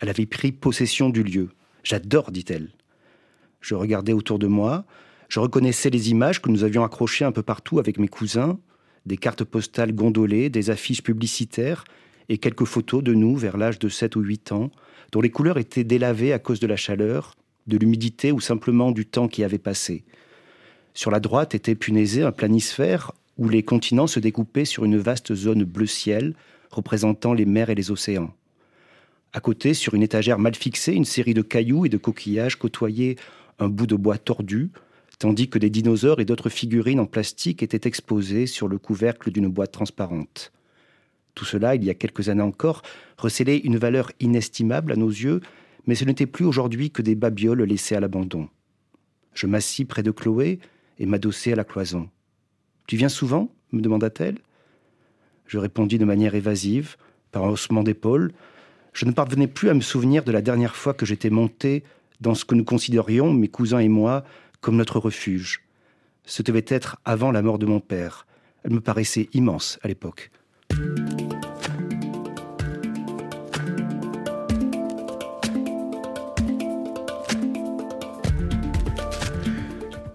Elle 0.02 0.10
avait 0.10 0.26
pris 0.26 0.52
possession 0.52 1.08
du 1.08 1.22
lieu. 1.22 1.48
J'adore, 1.84 2.30
dit-elle. 2.30 2.68
Je 3.62 3.74
regardais 3.74 4.12
autour 4.12 4.38
de 4.38 4.46
moi, 4.46 4.84
je 5.30 5.40
reconnaissais 5.40 5.88
les 5.88 6.10
images 6.10 6.42
que 6.42 6.50
nous 6.50 6.64
avions 6.64 6.84
accrochées 6.84 7.24
un 7.24 7.32
peu 7.32 7.42
partout 7.42 7.78
avec 7.78 7.98
mes 7.98 8.08
cousins, 8.08 8.58
des 9.06 9.16
cartes 9.16 9.44
postales 9.44 9.94
gondolées, 9.94 10.50
des 10.50 10.68
affiches 10.68 11.02
publicitaires 11.02 11.84
et 12.28 12.38
quelques 12.38 12.64
photos 12.64 13.02
de 13.02 13.14
nous 13.14 13.36
vers 13.36 13.56
l'âge 13.56 13.78
de 13.78 13.88
7 13.88 14.16
ou 14.16 14.20
8 14.20 14.52
ans, 14.52 14.70
dont 15.12 15.20
les 15.20 15.30
couleurs 15.30 15.58
étaient 15.58 15.84
délavées 15.84 16.32
à 16.32 16.38
cause 16.38 16.60
de 16.60 16.66
la 16.66 16.76
chaleur, 16.76 17.34
de 17.66 17.76
l'humidité 17.76 18.32
ou 18.32 18.40
simplement 18.40 18.90
du 18.90 19.06
temps 19.06 19.28
qui 19.28 19.44
avait 19.44 19.58
passé. 19.58 20.04
Sur 20.92 21.10
la 21.10 21.20
droite 21.20 21.54
était 21.54 21.74
punaisé 21.74 22.22
un 22.22 22.32
planisphère 22.32 23.12
où 23.36 23.48
les 23.48 23.62
continents 23.62 24.06
se 24.06 24.20
découpaient 24.20 24.64
sur 24.64 24.84
une 24.84 24.98
vaste 24.98 25.34
zone 25.34 25.64
bleu 25.64 25.86
ciel 25.86 26.34
représentant 26.70 27.32
les 27.32 27.46
mers 27.46 27.70
et 27.70 27.74
les 27.74 27.90
océans. 27.90 28.32
À 29.32 29.40
côté, 29.40 29.74
sur 29.74 29.94
une 29.94 30.02
étagère 30.02 30.38
mal 30.38 30.54
fixée, 30.54 30.92
une 30.92 31.04
série 31.04 31.34
de 31.34 31.42
cailloux 31.42 31.86
et 31.86 31.88
de 31.88 31.96
coquillages 31.96 32.56
côtoyaient 32.56 33.16
un 33.58 33.68
bout 33.68 33.86
de 33.86 33.96
bois 33.96 34.18
tordu, 34.18 34.70
tandis 35.18 35.48
que 35.48 35.58
des 35.58 35.70
dinosaures 35.70 36.20
et 36.20 36.24
d'autres 36.24 36.48
figurines 36.48 37.00
en 37.00 37.06
plastique 37.06 37.62
étaient 37.62 37.88
exposées 37.88 38.46
sur 38.46 38.68
le 38.68 38.78
couvercle 38.78 39.32
d'une 39.32 39.48
boîte 39.48 39.72
transparente. 39.72 40.52
Tout 41.34 41.44
cela, 41.44 41.74
il 41.74 41.84
y 41.84 41.90
a 41.90 41.94
quelques 41.94 42.28
années 42.28 42.42
encore, 42.42 42.82
recélait 43.18 43.58
une 43.58 43.76
valeur 43.76 44.12
inestimable 44.20 44.92
à 44.92 44.96
nos 44.96 45.08
yeux, 45.08 45.40
mais 45.86 45.94
ce 45.94 46.04
n'était 46.04 46.26
plus 46.26 46.44
aujourd'hui 46.44 46.90
que 46.90 47.02
des 47.02 47.14
babioles 47.14 47.62
laissées 47.62 47.96
à 47.96 48.00
l'abandon. 48.00 48.48
Je 49.34 49.46
m'assis 49.46 49.84
près 49.84 50.02
de 50.02 50.10
Chloé 50.10 50.60
et 50.98 51.06
m'adossai 51.06 51.52
à 51.52 51.56
la 51.56 51.64
cloison. 51.64 52.08
Tu 52.86 52.96
viens 52.96 53.08
souvent? 53.08 53.50
me 53.72 53.80
demanda-t-elle. 53.80 54.38
Je 55.46 55.58
répondis 55.58 55.98
de 55.98 56.04
manière 56.04 56.36
évasive, 56.36 56.96
par 57.32 57.44
un 57.44 57.48
haussement 57.48 57.82
d'épaule. 57.82 58.32
Je 58.92 59.04
ne 59.04 59.10
parvenais 59.10 59.48
plus 59.48 59.68
à 59.68 59.74
me 59.74 59.80
souvenir 59.80 60.22
de 60.22 60.30
la 60.30 60.40
dernière 60.40 60.76
fois 60.76 60.94
que 60.94 61.04
j'étais 61.04 61.30
monté 61.30 61.82
dans 62.20 62.34
ce 62.34 62.44
que 62.44 62.54
nous 62.54 62.64
considérions, 62.64 63.32
mes 63.32 63.48
cousins 63.48 63.80
et 63.80 63.88
moi, 63.88 64.24
comme 64.60 64.76
notre 64.76 65.00
refuge. 65.00 65.62
Ce 66.24 66.42
devait 66.42 66.64
être 66.68 66.96
avant 67.04 67.32
la 67.32 67.42
mort 67.42 67.58
de 67.58 67.66
mon 67.66 67.80
père. 67.80 68.26
Elle 68.62 68.72
me 68.72 68.80
paraissait 68.80 69.28
immense 69.34 69.78
à 69.82 69.88
l'époque. 69.88 70.30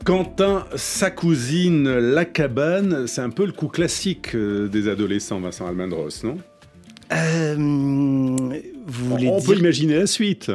Quentin, 0.09 0.65
sa 0.75 1.11
cousine, 1.11 1.87
la 1.87 2.25
cabane, 2.25 3.05
c'est 3.05 3.21
un 3.21 3.29
peu 3.29 3.45
le 3.45 3.51
coup 3.51 3.67
classique 3.67 4.33
euh, 4.33 4.67
des 4.67 4.87
adolescents, 4.87 5.39
Vincent 5.39 5.67
Almendros, 5.67 6.23
non? 6.23 6.39
Euh, 7.13 7.53
vous 7.55 9.09
voulez 9.11 9.27
On 9.27 9.39
peut 9.39 9.55
imaginer 9.55 9.99
la 9.99 10.07
suite. 10.07 10.51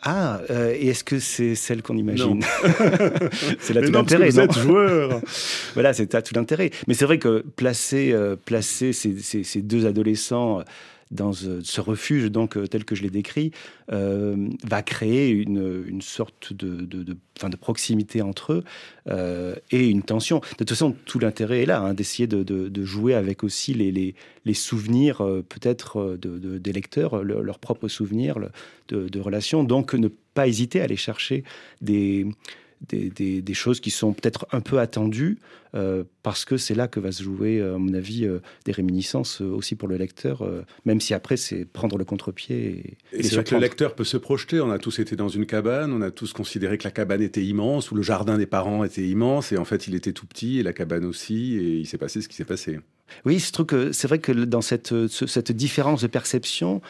Ah, 0.00 0.40
euh, 0.48 0.72
et 0.74 0.86
est-ce 0.86 1.04
que 1.04 1.18
c'est 1.18 1.54
celle 1.54 1.82
qu'on 1.82 1.98
imagine? 1.98 2.42
C'est 3.60 3.74
là 3.74 3.82
tout 3.82 3.92
l'intérêt, 3.92 4.30
non, 4.30 4.46
vous 4.46 4.60
joueur. 4.62 5.20
voilà, 5.74 5.92
c'est 5.92 6.10
là 6.14 6.22
tout 6.22 6.32
l'intérêt. 6.34 6.70
Mais 6.86 6.94
c'est 6.94 7.04
vrai 7.04 7.18
que 7.18 7.44
placer, 7.56 8.16
placer 8.46 8.94
ces, 8.94 9.18
ces, 9.20 9.60
deux 9.60 9.84
adolescents 9.84 10.62
dans 11.10 11.32
ce 11.32 11.80
refuge, 11.80 12.30
donc 12.30 12.56
euh, 12.56 12.66
tel 12.66 12.84
que 12.84 12.94
je 12.94 13.02
l'ai 13.02 13.10
décrit, 13.10 13.52
euh, 13.92 14.48
va 14.64 14.82
créer 14.82 15.30
une, 15.30 15.84
une 15.86 16.02
sorte 16.02 16.52
de, 16.52 16.68
de, 16.68 17.02
de, 17.02 17.14
de, 17.14 17.56
proximité 17.56 18.20
entre 18.20 18.52
eux 18.52 18.64
euh, 19.08 19.54
et 19.70 19.88
une 19.88 20.02
tension. 20.02 20.38
De 20.38 20.56
toute 20.58 20.70
façon, 20.70 20.94
tout 21.06 21.18
l'intérêt 21.18 21.62
est 21.62 21.66
là, 21.66 21.80
hein, 21.80 21.94
d'essayer 21.94 22.26
de, 22.26 22.84
jouer 22.84 23.14
avec 23.14 23.42
aussi 23.42 23.74
les, 23.74 23.90
les, 23.90 24.14
les 24.44 24.54
souvenirs 24.54 25.18
peut-être 25.48 26.16
des 26.16 26.72
lecteurs, 26.72 27.22
leurs 27.24 27.58
propres 27.58 27.88
souvenirs 27.88 28.38
de, 28.88 29.20
relations. 29.20 29.64
Donc, 29.64 29.94
ne 29.94 30.08
pas 30.08 30.46
hésiter 30.46 30.80
à 30.80 30.84
aller 30.84 30.96
chercher 30.96 31.44
des 31.80 32.26
des, 32.86 33.54
choses 33.54 33.80
qui 33.80 33.90
sont 33.90 34.12
peut-être 34.12 34.46
un 34.52 34.60
peu 34.60 34.78
attendues, 34.78 35.38
euh, 35.74 36.04
parce 36.22 36.44
que 36.44 36.56
c'est 36.56 36.74
là 36.74 36.88
que 36.88 37.00
va 37.00 37.12
se 37.12 37.22
jouer, 37.22 37.58
euh, 37.58 37.74
à 37.74 37.78
mon 37.78 37.92
avis, 37.92 38.24
euh, 38.24 38.40
des 38.64 38.72
réminiscences 38.72 39.40
aussi 39.40 39.74
pour 39.74 39.88
le 39.88 39.96
lecteur, 39.96 40.48
même 40.84 41.00
si 41.00 41.14
après 41.14 41.36
c'est 41.36 41.64
prendre 41.64 41.98
le 41.98 42.04
contre-pied. 42.04 42.96
Et, 43.12 43.22
c'est 43.22 43.34
vrai 43.34 43.44
que 43.44 43.54
le 43.54 43.60
lecteur 43.60 43.94
peut 43.94 44.04
se 44.04 44.16
projeter. 44.16 44.60
On 44.60 44.70
a 44.70 44.78
tous 44.78 44.98
été 44.98 45.16
dans 45.16 45.28
une 45.28 45.46
cabane, 45.46 45.92
on 45.92 46.02
a 46.02 46.10
tous 46.10 46.32
considéré 46.32 46.78
que 46.78 46.84
la 46.84 46.90
cabane 46.90 47.22
était 47.22 47.44
immense, 47.44 47.90
ou 47.90 47.94
le 47.94 48.02
jardin 48.02 48.38
des 48.38 48.46
parents 48.46 48.84
était 48.84 49.06
immense, 49.06 49.52
et 49.52 49.58
en 49.58 49.64
fait 49.64 49.88
il 49.88 49.94
était 49.94 50.12
tout 50.12 50.26
petit, 50.26 50.58
et 50.58 50.62
la 50.62 50.72
cabane 50.72 51.04
aussi, 51.04 51.56
et 51.56 51.76
il 51.78 51.86
s'est 51.86 51.98
passé 51.98 52.22
ce 52.22 52.28
qui 52.28 52.36
s'est 52.36 52.44
passé. 52.44 52.78
Oui, 53.24 53.40
c'est 53.40 54.06
vrai 54.06 54.18
que 54.18 54.32
dans 54.32 54.60
cette, 54.60 54.94
cette 55.08 55.52
différence 55.52 56.02
de 56.02 56.06
perception, 56.08 56.80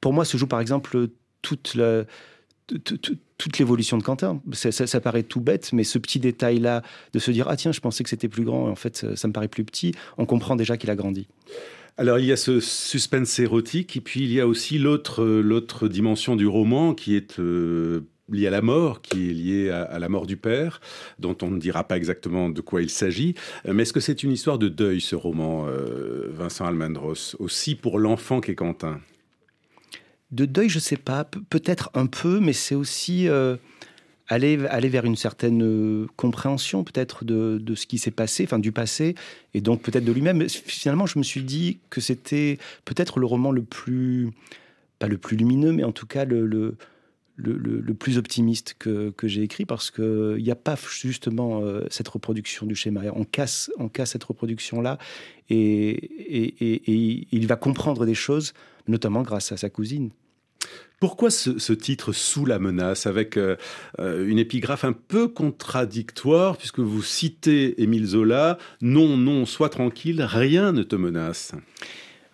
pour 0.00 0.12
moi 0.12 0.24
se 0.24 0.36
joue 0.36 0.46
par 0.46 0.60
exemple 0.60 1.08
toute 1.42 1.74
la 1.74 2.04
toute 2.66 3.18
l'évolution 3.58 3.98
de 3.98 4.02
Quentin. 4.02 4.40
Ça, 4.52 5.00
paraît 5.00 5.22
tout 5.22 5.40
bête, 5.40 5.72
mais 5.72 5.84
ce 5.84 5.98
petit 5.98 6.18
détail-là, 6.18 6.82
de 7.12 7.18
se 7.18 7.30
dire 7.30 7.46
ah 7.48 7.56
tiens, 7.56 7.72
je 7.72 7.80
pensais 7.80 8.02
que 8.04 8.10
c'était 8.10 8.28
plus 8.28 8.44
grand, 8.44 8.68
en 8.68 8.76
fait 8.76 9.06
ça, 9.14 9.28
me 9.28 9.32
paraît 9.32 9.48
plus 9.48 9.64
petit, 9.64 9.92
on 10.18 10.26
comprend 10.26 10.56
déjà 10.56 10.76
qu'il 10.76 10.90
a 10.90 10.96
grandi. 10.96 11.28
Alors 11.98 12.18
il 12.18 12.24
y 12.24 12.32
a 12.32 12.36
ce 12.36 12.60
suspense 12.60 13.38
érotique, 13.38 13.96
et 13.96 14.00
puis 14.00 14.22
il 14.22 14.32
y 14.32 14.40
a 14.40 14.46
aussi 14.46 14.78
l'autre 14.78 15.24
l'autre 15.24 15.88
dimension 15.88 16.36
du 16.36 16.46
roman 16.46 16.94
qui 16.94 17.16
est 17.16 17.38
euh, 17.38 18.00
liée 18.30 18.46
à 18.46 18.50
la 18.50 18.62
mort, 18.62 19.02
qui 19.02 19.30
est 19.30 19.32
liée 19.32 19.70
à, 19.70 19.98
la 19.98 20.08
mort 20.08 20.26
du 20.26 20.36
père, 20.36 20.80
dont 21.18 21.36
on 21.42 21.50
ne 21.50 21.58
dira 21.58 21.84
pas 21.84 21.96
exactement 21.96 22.48
de 22.48 22.60
quoi 22.60 22.82
il 22.82 22.90
s'agit. 22.90 23.34
Euh, 23.66 23.72
mais 23.74 23.82
est-ce 23.82 23.92
que 23.92 24.00
c'est 24.00 24.22
une 24.22 24.32
histoire 24.32 24.58
de 24.58 24.68
deuil, 24.68 25.00
ce 25.00 25.14
roman, 25.14 25.66
euh, 25.68 26.30
Vincent 26.32 26.64
Almendros, 26.64 27.36
aussi 27.38 27.74
pour 27.74 27.98
l'enfant 27.98 28.40
qu'est 28.40 28.54
Quentin? 28.54 29.00
De 30.32 30.46
deuil, 30.46 30.68
je 30.68 30.78
sais 30.78 30.96
pas, 30.96 31.24
peut-être 31.24 31.90
un 31.94 32.06
peu, 32.06 32.40
mais 32.40 32.54
c'est 32.54 32.74
aussi 32.74 33.28
euh, 33.28 33.56
aller, 34.28 34.58
aller 34.66 34.88
vers 34.88 35.04
une 35.04 35.16
certaine 35.16 35.62
euh, 35.62 36.06
compréhension 36.16 36.84
peut-être 36.84 37.24
de, 37.24 37.74
ce 37.74 37.86
qui 37.86 37.98
s'est 37.98 38.10
passé, 38.10 38.44
enfin 38.44 38.58
du 38.58 38.72
passé, 38.72 39.14
et 39.52 39.60
donc 39.60 39.82
peut-être 39.82 40.04
de 40.04 40.12
lui-même. 40.12 40.48
Finalement, 40.48 41.06
je 41.06 41.18
me 41.18 41.22
suis 41.22 41.42
dit 41.42 41.78
que 41.90 42.00
c'était 42.00 42.58
peut-être 42.86 43.20
le 43.20 43.26
roman 43.26 43.52
le 43.52 43.62
plus, 43.62 44.30
pas 44.98 45.06
le 45.06 45.18
plus 45.18 45.36
lumineux, 45.36 45.72
mais 45.72 45.84
en 45.84 45.92
tout 45.92 46.06
cas 46.06 46.24
le, 46.24 46.46
le, 46.46 47.94
plus 47.94 48.16
optimiste 48.16 48.74
que, 48.78 49.10
que 49.10 49.28
j'ai 49.28 49.42
écrit 49.42 49.66
parce 49.66 49.90
qu'il 49.90 50.42
n'y 50.42 50.50
a 50.50 50.56
pas 50.56 50.76
justement 50.90 51.62
cette 51.90 52.08
reproduction 52.08 52.64
du 52.66 52.74
schéma. 52.74 53.02
On 53.14 53.24
casse, 53.24 53.70
on 53.78 53.88
casse 53.88 54.12
cette 54.12 54.24
reproduction-là 54.24 54.98
et, 55.50 55.90
et, 55.90 57.26
il 57.32 57.46
va 57.46 57.56
comprendre 57.56 58.06
des 58.06 58.14
choses, 58.14 58.54
notamment 58.88 59.22
grâce 59.22 59.52
à 59.52 59.56
sa 59.56 59.68
cousine. 59.68 60.10
Pourquoi 61.02 61.30
ce, 61.30 61.72
titre 61.72 62.12
Sous 62.12 62.46
la 62.46 62.60
menace, 62.60 63.08
avec 63.08 63.36
euh, 63.36 63.56
euh, 63.98 64.24
une 64.24 64.38
épigraphe 64.38 64.84
un 64.84 64.92
peu 64.92 65.26
contradictoire, 65.26 66.56
puisque 66.56 66.78
vous 66.78 67.02
citez 67.02 67.82
Émile 67.82 68.06
Zola, 68.06 68.56
Non, 68.82 69.16
non, 69.16 69.44
sois 69.44 69.68
tranquille, 69.68 70.22
rien 70.22 70.70
ne 70.70 70.84
te 70.84 70.94
menace 70.94 71.54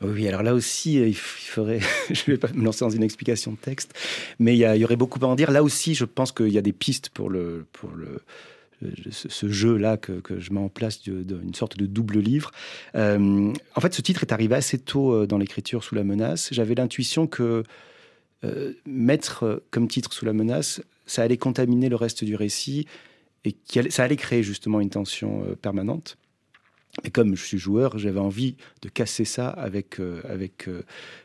oui, 0.00 0.28
alors 0.28 0.44
là 0.44 0.54
aussi, 0.54 1.00
euh, 1.00 1.08
il 1.08 1.16
faudrait. 1.16 1.80
je 2.10 2.22
ne 2.28 2.32
vais 2.32 2.36
pas 2.36 2.52
me 2.54 2.62
lancer 2.62 2.84
dans 2.84 2.90
une 2.90 3.02
explication 3.02 3.50
de 3.50 3.56
texte, 3.56 3.94
mais 4.38 4.54
il 4.54 4.60
y, 4.60 4.84
aurait 4.84 4.94
beaucoup 4.96 5.18
à 5.24 5.26
en 5.26 5.34
dire. 5.34 5.50
Là 5.50 5.64
aussi, 5.64 5.96
je 5.96 6.04
pense 6.04 6.30
qu'il 6.30 6.50
y 6.50 6.58
a 6.58 6.62
des 6.62 6.74
pistes 6.74 7.08
pour 7.08 7.30
le 7.30 7.64
pour 7.72 7.90
le 7.90 8.20
ce 9.10 9.48
jeu-là 9.48 9.96
que, 9.96 10.22
je 10.38 10.52
mets 10.52 10.60
en 10.60 10.68
place 10.68 11.02
d'une 11.02 11.54
sorte 11.54 11.76
de 11.76 11.86
double 11.86 12.20
livre. 12.20 12.52
en 12.94 13.80
fait, 13.80 13.92
ce 13.92 14.02
titre 14.02 14.22
est 14.22 14.32
arrivé 14.32 14.54
assez 14.54 14.78
tôt 14.78 15.26
dans 15.26 15.38
l'écriture 15.38 15.82
sous 15.82 15.96
la 15.96 16.04
menace. 16.04 16.50
J'avais 16.52 16.76
l'intuition 16.76 17.26
que 17.26 17.64
euh, 18.44 18.74
mettre 18.86 19.64
comme 19.70 19.88
titre 19.88 20.12
sous 20.12 20.24
la 20.24 20.32
menace, 20.32 20.80
ça 21.06 21.22
allait 21.22 21.36
contaminer 21.36 21.88
le 21.88 21.96
reste 21.96 22.24
du 22.24 22.36
récit 22.36 22.86
et 23.44 23.56
ça 23.90 24.04
allait 24.04 24.16
créer 24.16 24.42
justement 24.42 24.80
une 24.80 24.90
tension 24.90 25.44
euh, 25.44 25.54
permanente. 25.54 26.18
Et 27.04 27.10
comme 27.10 27.36
je 27.36 27.44
suis 27.44 27.58
joueur, 27.58 27.98
j'avais 27.98 28.20
envie 28.20 28.56
de 28.82 28.88
casser 28.88 29.24
ça 29.24 29.48
avec, 29.48 30.00
euh, 30.00 30.20
avec 30.28 30.68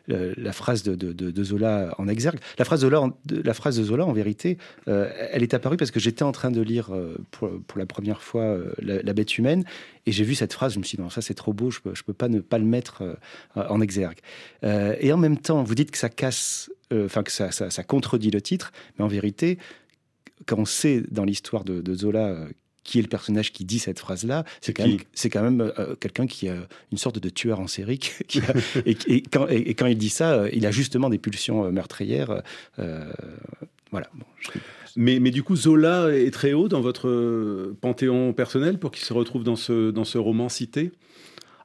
la 0.08 0.54
phrase 0.54 0.84
de, 0.84 1.44
Zola 1.44 1.94
en 1.98 2.08
exergue. 2.08 2.40
La 2.58 2.66
phrase 2.66 2.82
de 2.82 2.86
Zola, 2.88 3.02
en, 3.02 3.18
la 3.30 3.54
phrase 3.54 3.78
de 3.78 3.84
Zola, 3.84 4.06
en 4.06 4.14
vérité, 4.14 4.58
elle 4.86 5.44
est 5.44 5.54
apparue 5.54 5.78
parce 5.78 5.92
que 5.92 6.00
j'étais 6.00 6.24
en 6.24 6.32
train 6.32 6.52
de 6.52 6.62
lire 6.62 6.92
pour, 7.32 7.50
la 7.76 7.86
première 7.86 8.22
fois 8.22 8.58
la, 8.80 9.14
bête 9.14 9.38
humaine 9.38 9.64
et 10.06 10.12
j'ai 10.12 10.24
vu 10.24 10.36
cette 10.36 10.54
phrase. 10.54 10.74
Je 10.74 10.80
me 10.80 10.84
suis 10.84 10.98
dit, 10.98 11.02
non, 11.02 11.10
ça 11.10 11.22
c'est 11.22 11.34
trop 11.34 11.54
beau, 11.54 11.72
je 11.72 11.80
ne 11.80 11.92
peux, 11.92 12.02
peux 12.06 12.14
pas 12.14 12.30
ne 12.30 12.40
pas 12.40 12.58
le 12.58 12.66
mettre 12.66 13.18
en 13.56 13.82
exergue. 13.82 14.20
et 14.64 15.12
en 15.12 15.18
même 15.18 15.38
temps, 15.38 15.64
vous 15.64 15.76
dites 15.76 15.92
que 15.92 15.98
ça 15.98 16.10
casse 16.10 16.70
euh, 16.94 17.06
enfin 17.06 17.24
que 17.24 17.32
ça, 17.32 17.84
contredit 17.84 18.30
le 18.30 18.42
titre, 18.42 18.72
mais 18.98 19.06
en 19.06 19.08
vérité, 19.08 19.58
quand 20.46 20.58
on 20.60 20.66
sait 20.66 21.04
dans 21.10 21.24
l'histoire 21.24 21.64
de, 21.64 21.94
Zola 21.94 22.28
euh, 22.28 22.50
qui 22.84 23.00
est 23.00 23.02
le 23.02 23.08
personnage 23.08 23.52
qui 23.52 23.66
dit 23.66 23.80
cette 23.80 24.00
phrase-là, 24.00 24.46
c'est 24.62 24.74
quand, 24.74 24.86
quand, 24.86 25.42
même 25.42 25.62
euh, 25.62 25.96
quelqu'un 25.96 26.28
qui 26.28 26.50
a 26.50 26.56
une 26.92 26.98
sorte 26.98 27.20
de 27.20 27.30
tueur 27.30 27.60
en 27.60 27.68
série. 27.68 28.00
Qui 28.28 28.42
et, 28.86 29.22
quand, 29.22 29.48
et, 29.48 29.74
quand, 29.74 29.88
il 29.88 29.98
dit 29.98 30.10
ça, 30.10 30.46
il 30.52 30.66
a 30.66 30.72
justement 30.72 31.10
des 31.10 31.18
pulsions 31.18 31.72
meurtrières. 31.72 32.42
voilà. 33.92 34.10
mais, 34.96 35.20
mais, 35.20 35.32
du 35.32 35.44
coup, 35.44 35.56
Zola 35.56 36.10
est 36.16 36.32
très 36.32 36.54
haut 36.54 36.68
dans 36.68 36.82
votre 36.82 37.74
panthéon 37.82 38.34
personnel 38.34 38.80
pour 38.80 38.92
qu'il 38.92 39.06
se 39.06 39.14
retrouve 39.14 39.44
dans 39.44 39.56
ce, 39.56 39.92
dans 39.92 40.06
ce 40.06 40.18
roman 40.18 40.50
cité? 40.50 40.92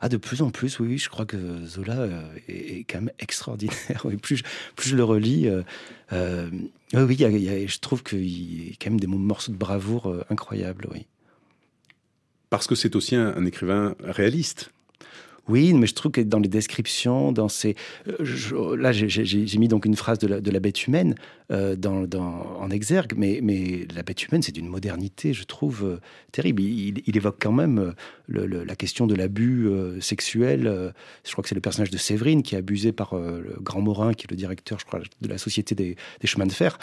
Ah, 0.01 0.09
de 0.09 0.17
plus 0.17 0.43
en 0.43 0.51
plus, 0.51 0.79
oui, 0.79 0.97
je 0.97 1.09
crois 1.09 1.27
que 1.27 1.65
Zola 1.67 1.99
euh, 1.99 2.23
est, 2.47 2.85
quand 2.89 3.01
même 3.01 3.13
extraordinaire. 3.19 4.07
plus, 4.23 4.43
je, 4.81 4.97
le 4.97 5.03
relis, 5.03 5.49
euh, 5.49 5.63
euh, 6.13 6.51
oui, 6.95 7.17
je 7.19 7.79
trouve 7.81 8.05
qu'il 8.05 8.69
y 8.69 8.71
a 8.71 8.75
quand 8.81 8.91
même 8.91 9.01
des 9.01 9.09
morceaux 9.09 9.51
de 9.51 9.57
bravoure 9.57 10.25
incroyables, 10.31 10.89
oui. 10.93 11.07
Parce 12.51 12.67
que 12.67 12.75
c'est 12.75 12.97
aussi 12.97 13.15
un 13.17 13.45
écrivain 13.45 13.95
réaliste. 14.03 14.71
Oui, 15.49 15.73
mais 15.73 15.87
je 15.87 15.95
trouve 15.95 16.13
que 16.13 16.21
dans 16.21 16.39
les 16.39 16.49
descriptions, 16.49 17.33
dans 17.33 17.49
ces, 17.49 17.75
là 18.07 18.93
j'ai 18.93 19.59
mis 19.59 19.69
donc 19.69 19.87
une 19.87 19.97
phrase 19.97 20.19
de 20.19 20.51
la, 20.51 20.61
bête 20.61 20.87
humaine 20.87 21.15
euh, 21.51 21.77
en 22.15 22.71
exergue, 22.71 23.15
mais, 23.17 23.41
mais 23.43 23.87
la 23.95 24.03
bête 24.03 24.27
humaine 24.27 24.43
c'est 24.43 24.53
d'une 24.53 24.69
modernité, 24.69 25.33
je 25.33 25.45
trouve 25.45 25.85
euh, 25.85 26.01
terrible. 26.33 26.63
Il, 26.63 27.17
évoque 27.17 27.39
quand 27.41 27.53
même 27.53 27.95
euh, 28.35 28.65
la 28.65 28.77
question 28.77 29.07
de 29.07 29.15
l'abus 29.15 29.69
sexuel. 30.01 30.93
je 31.25 31.33
crois 31.33 31.43
que 31.43 31.49
c'est 31.49 31.55
le 31.55 31.61
personnage 31.61 31.91
de 31.91 31.97
Séverine 31.97 32.43
qui 32.43 32.55
est 32.55 32.59
abusé 32.59 32.93
par 32.93 33.17
le 33.17 33.57
grand 33.61 33.81
Morin, 33.81 34.13
qui 34.13 34.27
est 34.27 34.31
le 34.31 34.37
directeur, 34.37 34.79
je 34.79 34.85
crois, 34.85 35.01
de 35.01 35.29
la 35.29 35.39
société 35.39 35.75
des, 35.75 35.97
chemins 36.25 36.47
de 36.47 36.53
fer. 36.53 36.79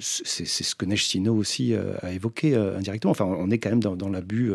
c'est 0.00 0.46
ce 0.46 0.74
que 0.74 0.86
Neige 0.86 1.06
Sino 1.06 1.34
aussi 1.34 1.74
a 1.74 2.12
évoqué 2.12 2.54
indirectement. 2.54 3.10
Enfin, 3.10 3.26
on 3.26 3.50
est 3.50 3.58
quand 3.58 3.70
même 3.70 3.82
dans, 3.82 3.96
dans 3.96 4.08
l'abus 4.08 4.52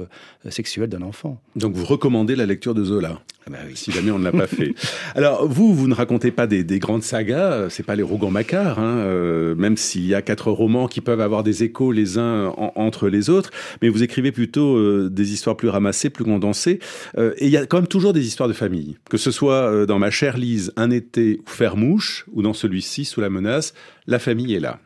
sexuel 0.49 0.89
d'un 0.89 1.01
enfant. 1.01 1.39
Donc 1.55 1.75
vous 1.75 1.85
recommandez 1.85 2.35
la 2.35 2.45
lecture 2.45 2.73
de 2.73 2.83
Ah 3.47 3.49
bah 3.49 3.57
si 3.73 3.91
jamais 3.91 4.11
on 4.11 4.19
ne 4.19 4.23
l'a 4.23 4.31
pas 4.31 4.45
fait. 4.45 4.75
Alors 5.15 5.47
vous, 5.47 5.73
vous 5.73 5.87
ne 5.87 5.95
racontez 5.95 6.29
pas 6.29 6.45
des, 6.45 6.63
grandes 6.79 7.01
sagas, 7.01 7.69
c'est 7.69 7.83
pas 7.83 7.95
les 7.95 8.03
Rougon-Macquart, 8.03 8.77
hein, 8.77 8.97
euh, 8.97 9.55
même 9.55 9.77
s'il 9.77 10.05
y 10.05 10.13
a 10.13 10.21
quatre 10.21 10.51
romans 10.51 10.87
qui 10.87 11.01
peuvent 11.01 11.21
avoir 11.21 11.41
des 11.43 11.63
échos 11.63 11.91
les 11.91 12.19
uns 12.19 12.53
entre 12.75 13.09
les 13.09 13.31
autres, 13.31 13.49
mais 13.81 13.89
vous 13.89 14.03
écrivez 14.03 14.31
plutôt 14.31 14.77
euh, 14.77 15.09
des 15.11 15.33
histoires 15.33 15.57
plus 15.57 15.69
ramassées, 15.69 16.11
plus 16.11 16.23
condensées, 16.23 16.79
euh, 17.17 17.33
et 17.37 17.47
il 17.47 17.51
y 17.51 17.57
a 17.57 17.65
quand 17.65 17.77
même 17.77 17.87
toujours 17.87 18.13
des 18.13 18.27
histoires 18.27 18.49
de 18.49 18.53
famille, 18.53 18.97
que 19.09 19.17
ce 19.17 19.31
soit 19.31 19.87
dans 19.87 19.97
ma 19.97 20.11
chère 20.11 20.37
Lise, 20.37 20.71
Un 20.75 20.91
été 20.91 21.41
ou 21.45 21.49
Faire-mouche, 21.49 22.25
ou 22.31 22.43
dans 22.43 22.53
celui-ci, 22.53 23.05
Sous 23.05 23.21
la 23.21 23.29
menace, 23.29 23.73
la 24.05 24.19
famille 24.19 24.53
est 24.53 24.59
là. 24.59 24.79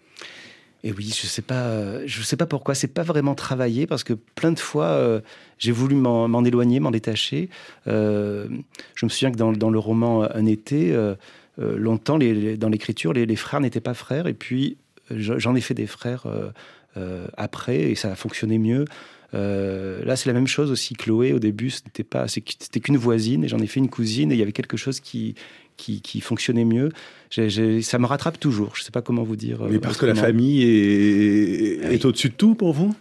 Et 0.86 0.92
oui, 0.92 1.12
je 1.20 1.26
sais 1.26 1.42
pas, 1.42 2.06
je 2.06 2.22
sais 2.22 2.38
pas 2.38 2.46
pourquoi. 2.46 2.76
C'est 2.76 2.94
pas 2.94 3.02
vraiment 3.02 3.34
travaillé 3.34 3.88
parce 3.88 4.04
que 4.04 4.14
plein 4.14 4.52
de 4.52 4.60
fois, 4.60 4.86
euh, 4.86 5.20
j'ai 5.58 5.72
voulu 5.72 5.96
m'en 5.96 6.46
éloigner, 6.46 6.80
m'en 6.80 6.92
détacher. 6.92 7.50
Euh, 7.88 8.48
je 8.94 9.08
me 9.08 9.10
souviens 9.10 9.32
que 9.32 9.38
dans, 9.38 9.72
le 9.72 9.80
roman 9.80 10.30
Un 10.32 10.46
été, 10.46 10.94
euh, 10.94 11.16
longtemps, 11.58 12.20
dans 12.20 12.70
l'écriture, 12.70 13.14
les, 13.14 13.26
les, 13.26 13.36
frères 13.36 13.62
n'étaient 13.62 13.80
pas 13.80 13.96
frères. 13.96 14.28
Et 14.28 14.36
puis, 14.36 14.78
j'en 15.10 15.56
ai 15.56 15.62
fait 15.62 15.74
des 15.74 15.88
frères 15.88 16.28
après 17.36 17.80
et 17.80 17.96
ça 17.96 18.12
a 18.12 18.16
fonctionné 18.16 18.60
mieux. 18.60 18.86
là, 19.34 20.16
c'est 20.16 20.28
la 20.28 20.34
même 20.34 20.46
chose 20.46 20.70
aussi. 20.70 20.94
Chloé, 20.94 21.34
au 21.34 21.40
début, 21.40 21.72
c'était 21.72 22.04
pas, 22.04 22.28
c'était 22.28 22.80
qu'une 22.80 22.98
voisine, 22.98 23.44
et 23.44 23.48
j'en 23.48 23.58
ai 23.58 23.66
fait 23.66 23.80
une 23.80 23.90
cousine, 23.90 24.32
et 24.32 24.36
il 24.36 24.38
y 24.38 24.44
avait 24.44 24.52
quelque 24.52 24.78
chose 24.78 25.00
qui, 25.00 25.34
qui, 25.78 26.22
fonctionnait 26.22 26.66
mieux. 26.66 26.90
ça 27.30 28.00
me 28.00 28.06
rattrape 28.06 28.40
toujours. 28.40 28.76
Je 28.76 28.82
ne 28.82 28.86
sais 28.86 28.92
pas 28.92 29.02
comment 29.02 29.24
vous 29.24 29.36
dire. 29.36 29.60
Mais 29.70 29.80
parce 29.80 29.98
que 29.98 30.06
la 30.06 30.16
famille 30.16 30.64
est, 30.64 31.94
est 31.94 32.06
au-dessus 32.06 32.30
de 32.30 32.36
tout 32.36 32.56
pour 32.56 32.74
vous? 32.74 32.94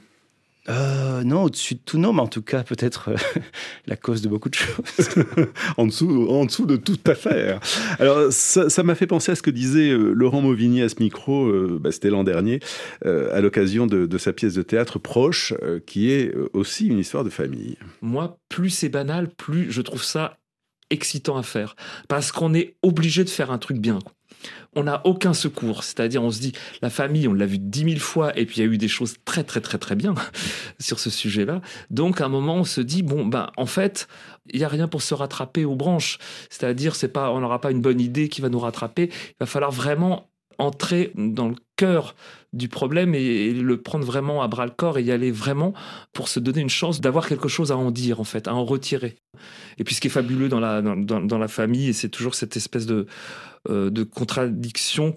Euh, 0.71 1.23
non, 1.25 1.43
au-dessus 1.45 1.75
de 1.75 1.81
tout, 1.85 1.99
non, 1.99 2.13
mais 2.15 2.23
en 2.23 2.27
tout 2.27 2.41
cas, 2.41 2.63
peut-être 2.63 3.11
euh, 3.11 3.41
la 3.87 3.97
cause 3.97 4.23
de 4.23 4.29
beaucoup 4.29 4.49
de 4.49 4.55
choses. 4.55 5.11
en, 5.77 5.87
dessous, 5.87 6.27
en 6.31 6.47
dessous 6.47 6.65
de 6.65 6.77
toute 6.77 7.07
affaire. 7.09 7.61
Alors, 7.99 8.33
ça 8.33 8.83
m'a 8.83 8.95
fait 8.95 9.07
penser 9.07 9.33
à 9.33 9.35
ce 9.35 9.43
que 9.43 9.51
disait 9.51 9.91
euh, 9.91 10.13
Laurent 10.13 10.41
Mauvigny 10.41 10.83
à 10.83 10.89
ce 10.89 10.97
micro, 11.01 11.53
bah, 11.79 11.93
c'était 11.93 12.11
l'an 12.11 12.25
dernier, 12.25 12.61
à 13.05 13.41
l'occasion 13.41 13.87
de, 13.87 14.07
de, 14.07 14.19
sa 14.19 14.33
pièce 14.33 14.55
de 14.55 14.63
théâtre 14.63 14.99
Proche, 14.99 15.53
qui 15.87 16.11
est 16.11 16.35
aussi 16.53 16.87
une 16.87 16.99
histoire 16.99 17.25
de 17.25 17.31
famille. 17.31 17.77
Moi, 18.01 18.39
plus 18.49 18.71
c'est 18.71 18.89
banal, 18.89 19.29
plus 19.29 19.71
je 19.71 19.83
trouve 19.83 20.03
ça 20.03 20.39
excitant 20.91 21.37
à 21.37 21.43
faire. 21.43 21.77
Parce 22.09 22.33
qu'on 22.33 22.55
est 22.55 22.77
obligé 22.83 23.25
de 23.25 23.31
faire 23.31 23.51
un 23.51 23.59
truc 23.59 23.79
bien. 23.79 23.99
On 24.77 24.85
n'a 24.85 25.01
aucun 25.07 25.35
secours. 25.35 25.85
C'est-à-dire, 25.85 26.23
on 26.23 26.31
se 26.31 26.41
dit, 26.41 26.53
la 26.83 26.91
famille, 26.91 27.29
on 27.29 27.33
l'a 27.33 27.47
vu 27.47 27.59
dix 27.59 27.85
mille 27.85 28.01
fois, 28.01 28.37
et 28.39 28.45
puis 28.45 28.57
il 28.59 28.65
y 28.65 28.69
a 28.69 28.71
eu 28.71 28.79
des 28.79 28.89
choses 28.89 29.15
très, 29.25 29.45
très, 29.45 29.61
très, 29.61 29.79
très 29.79 29.95
bien 29.95 30.15
sur 30.79 30.99
ce 30.99 31.11
sujet-là. 31.11 31.61
Donc, 31.91 32.21
à 32.21 32.27
un 32.27 32.29
moment, 32.29 32.57
on 32.57 32.65
se 32.65 32.81
dit, 32.81 33.03
bon, 33.03 33.27
ben, 33.27 33.51
en 33.57 33.67
fait, 33.67 34.09
il 34.53 34.59
n'y 34.59 34.65
a 34.65 34.69
rien 34.69 34.89
pour 34.89 35.03
se 35.03 35.15
rattraper 35.15 35.65
aux 35.65 35.77
branches. 35.77 36.19
C'est-à-dire, 36.51 36.97
c'est 36.97 37.09
pas, 37.09 37.31
on 37.31 37.41
n'aura 37.41 37.61
pas 37.61 37.71
une 37.71 37.81
bonne 37.81 38.01
idée 38.01 38.29
qui 38.29 38.41
va 38.41 38.49
nous 38.49 38.61
rattraper. 38.61 39.11
Il 39.11 39.37
va 39.41 39.47
falloir 39.47 39.71
vraiment 39.71 40.29
entrer 40.59 41.13
dans 41.17 41.49
le 41.49 41.57
cœur 41.77 42.15
du 42.55 42.69
problème 42.69 43.15
et, 43.15 43.53
le 43.53 43.83
prendre 43.83 44.05
vraiment 44.05 44.43
à 44.43 44.49
bras 44.49 44.65
le 44.65 44.73
corps 44.73 44.99
et 44.99 45.03
y 45.03 45.11
aller 45.11 45.31
vraiment 45.31 45.75
pour 46.13 46.29
se 46.29 46.41
donner 46.41 46.61
une 46.61 46.71
chance 46.71 47.01
d'avoir 47.01 47.29
quelque 47.29 47.49
chose 47.49 47.73
à 47.73 47.77
en 47.77 47.91
dire 47.91 48.21
en 48.21 48.25
fait, 48.25 48.49
à 48.49 48.55
en 48.55 48.65
retirer. 48.65 49.17
Et 49.79 49.85
puis 49.85 49.95
ce 49.95 50.01
qui 50.01 50.07
est 50.07 50.11
fabuleux 50.11 50.49
dans 50.49 50.61
la, 50.61 50.81
dans, 50.81 51.39
la 51.39 51.49
famille, 51.49 51.93
c'est 51.93 52.09
toujours 52.09 52.35
cette 52.35 52.57
espèce 52.57 52.87
de, 52.87 53.07
euh, 53.69 53.91
de 53.91 54.05
contradiction, 54.05 55.13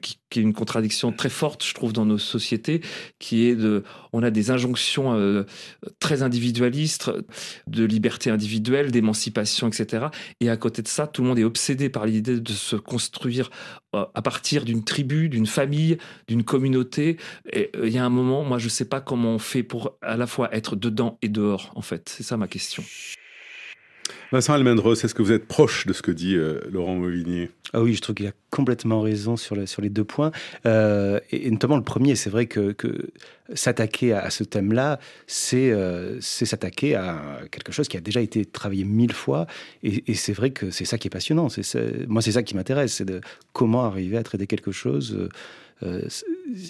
qui, 0.00 0.18
qui, 0.30 0.38
est 0.38 0.42
une 0.42 0.52
contradiction 0.52 1.12
très 1.12 1.28
forte, 1.28 1.64
je 1.64 1.74
trouve, 1.74 1.92
dans 1.92 2.06
nos 2.06 2.18
sociétés, 2.18 2.82
qui 3.18 3.46
est 3.46 3.56
de, 3.56 3.82
on 4.12 4.22
a 4.22 4.30
des 4.30 4.50
injonctions 4.50 5.14
euh, 5.14 5.44
très 5.98 6.22
individualistes, 6.22 7.10
de 7.66 7.84
liberté 7.84 8.30
individuelle, 8.30 8.92
d'émancipation, 8.92 9.68
etc. 9.68 10.06
Et 10.40 10.50
à 10.50 10.56
côté 10.56 10.82
de 10.82 10.88
ça, 10.88 11.06
tout 11.06 11.22
le 11.22 11.28
monde 11.28 11.38
est 11.38 11.44
obsédé 11.44 11.88
par 11.88 12.06
l'idée 12.06 12.38
de 12.38 12.52
se 12.52 12.76
construire 12.76 13.50
euh, 13.94 14.04
à 14.14 14.22
partir 14.22 14.64
d'une 14.64 14.84
tribu, 14.84 15.28
d'une 15.28 15.46
famille, 15.46 15.96
d'une 16.28 16.44
communauté. 16.44 16.75
Et 17.52 17.70
il 17.82 17.88
y 17.88 17.98
a 17.98 18.04
un 18.04 18.10
moment, 18.10 18.44
moi, 18.44 18.58
je 18.58 18.66
ne 18.66 18.70
sais 18.70 18.84
pas 18.84 19.00
comment 19.00 19.34
on 19.34 19.38
fait 19.38 19.62
pour 19.62 19.96
à 20.02 20.16
la 20.16 20.26
fois 20.26 20.54
être 20.54 20.76
dedans 20.76 21.18
et 21.22 21.28
dehors, 21.28 21.72
en 21.74 21.82
fait. 21.82 22.08
C'est 22.08 22.22
ça 22.22 22.36
ma 22.36 22.48
question. 22.48 22.82
Vincent 24.32 24.54
Almendros, 24.54 24.94
est-ce 24.94 25.14
que 25.14 25.22
vous 25.22 25.32
êtes 25.32 25.46
proche 25.46 25.86
de 25.86 25.92
ce 25.92 26.02
que 26.02 26.10
dit 26.10 26.36
euh, 26.36 26.60
Laurent 26.70 26.96
Mauvignier 26.96 27.50
Ah 27.72 27.82
oui, 27.82 27.94
je 27.94 28.00
trouve 28.00 28.14
qu'il 28.14 28.26
a 28.26 28.32
complètement 28.50 29.00
raison 29.00 29.36
sur, 29.36 29.68
sur 29.68 29.82
les 29.82 29.88
deux 29.88 30.04
points. 30.04 30.30
Euh, 30.66 31.20
et, 31.30 31.50
notamment 31.50 31.76
le 31.76 31.82
premier, 31.82 32.14
c'est 32.14 32.30
vrai 32.30 32.46
que, 32.46 32.72
que 32.72 33.10
s'attaquer 33.54 34.12
à, 34.12 34.30
ce 34.30 34.44
thème-là, 34.44 34.98
c'est 35.26 35.70
euh, 35.70 36.20
s'attaquer 36.20 36.94
à 36.94 37.40
quelque 37.50 37.72
chose 37.72 37.88
qui 37.88 37.96
a 37.96 38.00
déjà 38.00 38.20
été 38.20 38.44
travaillé 38.44 38.84
mille 38.84 39.12
fois. 39.12 39.46
Et, 39.82 40.14
c'est 40.14 40.32
vrai 40.32 40.50
que 40.50 40.70
c'est 40.70 40.84
ça 40.84 40.98
qui 40.98 41.08
est 41.08 41.10
passionnant. 41.10 41.48
C'est 41.48 42.06
moi, 42.06 42.22
c'est 42.22 42.32
ça 42.32 42.42
qui 42.42 42.54
m'intéresse, 42.54 42.94
c'est 42.94 43.04
de 43.04 43.20
comment 43.52 43.84
arriver 43.84 44.16
à 44.16 44.22
traiter 44.22 44.46
quelque 44.46 44.72
chose. 44.72 45.28
Euh, 45.82 46.02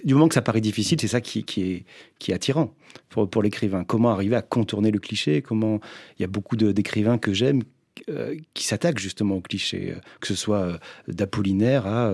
du 0.04 0.14
moment 0.14 0.28
que 0.28 0.34
ça 0.34 0.42
paraît 0.42 0.60
difficile, 0.60 1.00
c'est 1.00 1.08
ça 1.08 1.20
qui, 1.20 1.44
qui, 1.44 1.62
est, 1.62 1.84
qui 2.18 2.32
est 2.32 2.34
attirant 2.34 2.74
pour, 3.08 3.28
pour 3.28 3.42
l'écrivain. 3.42 3.84
Comment 3.84 4.10
arriver 4.10 4.36
à 4.36 4.42
contourner 4.42 4.90
le 4.90 4.98
cliché 4.98 5.42
Comment 5.42 5.80
il 6.18 6.22
y 6.22 6.24
a 6.24 6.28
beaucoup 6.28 6.56
d'écrivains 6.56 7.18
que 7.18 7.32
j'aime 7.32 7.62
euh, 8.08 8.36
qui 8.54 8.64
s'attaquent 8.64 8.98
justement 8.98 9.36
au 9.36 9.40
cliché, 9.40 9.92
euh, 9.92 10.00
que 10.20 10.26
ce 10.26 10.34
soit 10.34 10.60
euh, 10.60 10.78
d'Apollinaire 11.08 11.86
à 11.86 12.12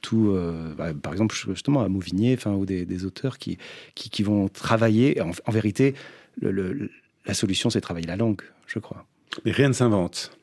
tout, 0.00 0.34
bah, 0.78 0.94
par 0.94 1.12
exemple 1.12 1.34
justement 1.34 1.82
à 1.82 1.88
Mauvigné, 1.88 2.34
enfin 2.34 2.54
ou 2.54 2.64
des, 2.64 3.04
auteurs 3.04 3.36
qui, 3.36 3.58
qui, 3.94 4.22
vont 4.22 4.48
travailler. 4.48 5.20
En, 5.20 5.52
vérité, 5.52 5.94
le, 6.40 6.90
la 7.26 7.34
solution, 7.34 7.68
c'est 7.68 7.82
travailler 7.82 8.06
la 8.06 8.16
langue, 8.16 8.40
je 8.66 8.78
crois. 8.78 9.04
Mais 9.44 9.52
rien 9.52 9.68
ne 9.68 9.74
s'invente. 9.74 10.38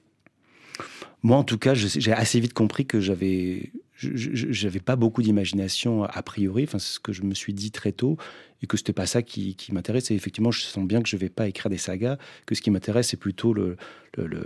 Moi, 1.24 1.38
en 1.38 1.44
tout 1.44 1.58
cas, 1.58 1.74
j'ai 1.74 2.14
assez 2.14 2.40
vite 2.40 2.54
compris 2.54 2.86
que 2.86 3.00
j'avais 3.00 3.72
j'avais 4.00 4.80
pas 4.80 4.96
beaucoup 4.96 5.24
d'imagination 5.24 6.04
a 6.04 6.22
priori. 6.22 6.66
Enfin, 6.66 6.78
c'est 6.78 6.94
ce 6.94 7.00
que 7.00 7.14
je 7.14 7.24
me 7.24 7.34
suis 7.34 7.54
dit 7.54 7.72
très 7.72 7.92
tôt 7.92 8.18
et 8.62 8.68
que 8.68 8.78
c'était 8.78 8.94
pas 8.94 9.08
ça 9.08 9.22
qui, 9.24 9.56
qui 9.56 9.74
m'intéresse. 9.74 10.12
Et 10.12 10.16
effectivement, 10.16 10.52
je 10.52 10.62
sens 10.62 10.86
bien 10.86 11.02
que 11.02 11.10
je 11.10 11.18
vais 11.18 11.30
pas 11.30 11.48
écrire 11.48 11.70
des 11.70 11.78
sagas. 11.78 12.18
Que 12.46 12.54
ce 12.54 12.62
qui 12.62 12.70
m'intéresse, 12.70 13.10
c'est 13.10 13.18
plutôt 13.18 13.54
le, 13.54 13.76
le, 14.16 14.44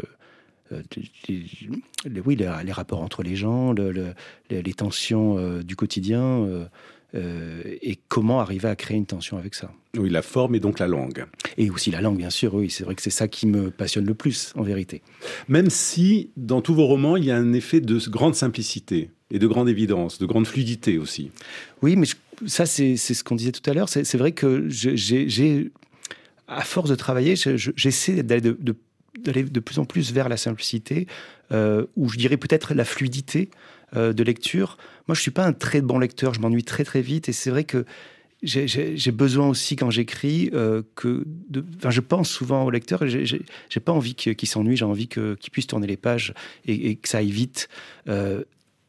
les, 1.28 2.22
oui, 2.26 2.36
les, 2.36 2.72
rapports 2.72 3.02
entre 3.02 3.24
les 3.24 3.36
gens, 3.36 3.74
les, 3.74 4.74
tensions 4.74 5.38
euh, 5.38 5.64
du 5.64 5.76
quotidien. 5.76 6.68
Euh, 7.14 7.62
et 7.82 8.00
comment 8.08 8.40
arriver 8.40 8.70
à 8.70 8.76
créer 8.76 8.98
une 8.98 9.06
tension 9.06 9.38
avec 9.38 9.54
ça. 9.54 9.72
Oui, 9.98 10.10
la 10.10 10.22
forme 10.22 10.56
et 10.56 10.60
donc 10.60 10.80
la 10.80 10.88
langue. 10.88 11.26
Et 11.58 11.70
aussi 11.70 11.92
la 11.92 12.00
langue, 12.00 12.18
bien 12.18 12.30
sûr, 12.30 12.54
oui, 12.56 12.70
c'est 12.70 12.86
vrai 12.86 12.96
que 12.96 13.02
c'est 13.02 13.10
ça 13.10 13.28
qui 13.28 13.48
me 13.48 13.70
passionne 13.70 14.06
le 14.06 14.14
plus, 14.14 14.54
en 14.56 14.62
vérité. 14.62 15.02
Même 15.50 15.70
si, 15.70 16.30
dans 16.38 16.62
tous 16.62 16.74
vos 16.74 16.86
romans, 16.86 17.18
il 17.18 17.26
y 17.26 17.32
a 17.32 17.36
un 17.36 17.52
effet 17.52 17.82
de 17.82 18.00
grande 18.10 18.36
simplicité 18.36 19.10
et 19.30 19.40
de 19.40 19.48
grande 19.48 19.68
évidence, 19.68 20.20
de 20.20 20.26
grande 20.26 20.48
fluidité 20.48 20.98
aussi. 20.98 21.32
Oui, 21.82 21.98
mais 21.98 22.08
ça, 22.46 22.66
c'est 22.66 22.96
ce 22.96 23.24
qu'on 23.24 23.36
disait 23.36 23.52
tout 23.52 23.70
à 23.70 23.74
l'heure. 23.74 23.90
C'est 23.90 24.18
vrai 24.18 24.32
que 24.32 24.70
j'ai, 24.70 25.72
à 26.48 26.62
force 26.62 26.90
de 26.90 26.96
travailler, 26.96 27.36
j'essaie 27.36 28.24
d'aller 28.24 28.42
de, 28.42 28.58
de 28.58 28.76
d'aller 29.20 29.44
de 29.44 29.60
plus 29.60 29.80
en 29.80 29.86
plus 29.86 30.12
vers 30.12 30.30
la 30.30 30.38
simplicité, 30.38 31.08
euh, 31.52 31.86
ou 31.96 32.10
je 32.10 32.18
dirais 32.18 32.38
peut-être 32.38 32.74
la 32.74 32.86
fluidité 32.86 33.50
euh, 33.96 34.14
de 34.14 34.24
lecture. 34.24 34.78
Moi, 35.08 35.16
je 35.16 35.22
suis 35.22 35.32
pas 35.32 35.46
un 35.46 35.54
très 35.54 35.82
bon 35.82 36.00
lecteur, 36.00 36.34
je 36.34 36.40
m'ennuie 36.40 36.64
très 36.64 36.84
très 36.84 37.02
vite, 37.02 37.30
et 37.30 37.34
c'est 37.34 37.50
vrai 37.50 37.64
que 37.64 37.86
j'ai 38.44 39.12
besoin 39.12 39.48
aussi 39.48 39.76
quand 39.76 39.92
j'écris 39.92 40.50
euh, 40.54 40.82
que, 40.96 41.26
enfin, 41.78 41.92
je 41.92 42.02
pense 42.02 42.28
souvent 42.28 42.64
au 42.64 42.72
lecteur, 42.72 43.06
j'ai 43.06 43.80
pas 43.84 43.92
envie 43.92 44.16
qu'il 44.16 44.48
s'ennuie, 44.48 44.76
j'ai 44.76 44.86
envie 44.86 45.08
qu'il 45.08 45.38
puisse 45.52 45.68
tourner 45.68 45.86
les 45.86 45.98
pages 45.98 46.34
et, 46.66 46.96
que 46.96 47.08
ça 47.08 47.20
aille 47.20 47.30
vite 47.30 47.70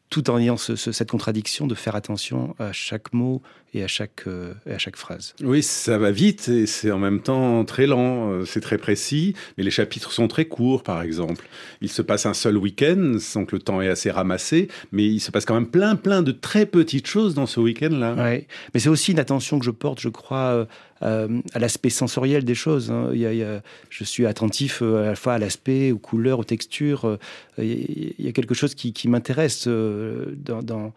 tout 0.09 0.31
en 0.31 0.39
ayant 0.39 0.57
cette 0.59 1.11
contradiction 1.11 1.67
de 1.67 1.75
faire 1.75 1.97
attention 1.97 2.55
à 2.59 2.73
chaque 2.73 3.13
mot 3.15 3.43
et 3.75 3.83
à 3.83 3.89
chaque, 3.89 4.27
euh, 4.27 4.53
à 4.67 4.77
chaque 4.77 4.97
phrase. 4.97 5.35
Oui, 5.43 5.63
ça 5.63 5.97
va 5.97 6.11
vite 6.11 6.49
et 6.49 6.67
c'est 6.67 6.91
en 6.91 6.99
même 6.99 7.21
temps 7.21 7.65
très 7.65 7.87
lent, 7.87 8.31
euh, 8.31 8.45
c'est 8.45 8.61
très 8.61 8.77
précis, 8.77 9.35
mais 9.57 9.65
les 9.65 9.71
chapitres 9.71 10.13
sont 10.13 10.29
très 10.29 10.45
courts, 10.45 10.83
par 10.83 11.01
exemple. 11.03 11.49
Il 11.81 11.89
se 11.89 12.03
passe 12.03 12.27
un 12.27 12.35
seul 12.35 12.59
week-end, 12.59 13.17
donc 13.35 13.53
le 13.53 13.59
temps 13.59 13.81
est 13.81 13.89
assez 13.89 14.11
ramassé, 14.11 14.69
mais 14.93 15.07
il 15.07 15.21
se 15.21 15.31
passe 15.31 15.47
quand 15.47 15.55
même 15.55 15.69
plein, 15.69 15.97
plein 15.97 16.23
de 16.23 16.33
très 16.33 16.67
petites 16.67 17.07
choses 17.07 17.35
dans 17.35 17.47
ce 17.47 17.61
week-end-là. 17.61 18.15
Oui, 18.19 18.47
mais 18.75 18.81
c'est 18.81 18.91
aussi 18.91 19.13
une 19.13 19.19
attention 19.19 19.59
que 19.59 19.65
je 19.65 19.71
porte, 19.71 20.01
je 20.01 20.11
crois, 20.11 20.67
euh, 21.03 21.41
à 21.55 21.59
l'aspect 21.59 21.91
sensoriel 21.91 22.45
des 22.45 22.55
choses. 22.55 22.91
Hein. 22.91 23.11
Il 23.15 23.21
y 23.21 23.43
a, 23.43 23.63
je 23.89 24.05
suis 24.05 24.27
attentif 24.27 24.83
à 24.83 25.07
la 25.07 25.17
fois 25.17 25.35
à 25.35 25.39
l'aspect, 25.39 25.93
aux 25.93 25.99
couleurs, 25.99 26.39
aux 26.39 26.45
textures. 26.45 27.19
Il 27.57 28.15
y 28.19 28.29
a 28.29 28.33
quelque 28.33 28.55
chose 28.55 28.75
qui, 28.75 28.93
qui 28.93 29.09
m'intéresse 29.09 29.67
dans, 29.67 30.63
dans 30.63 30.93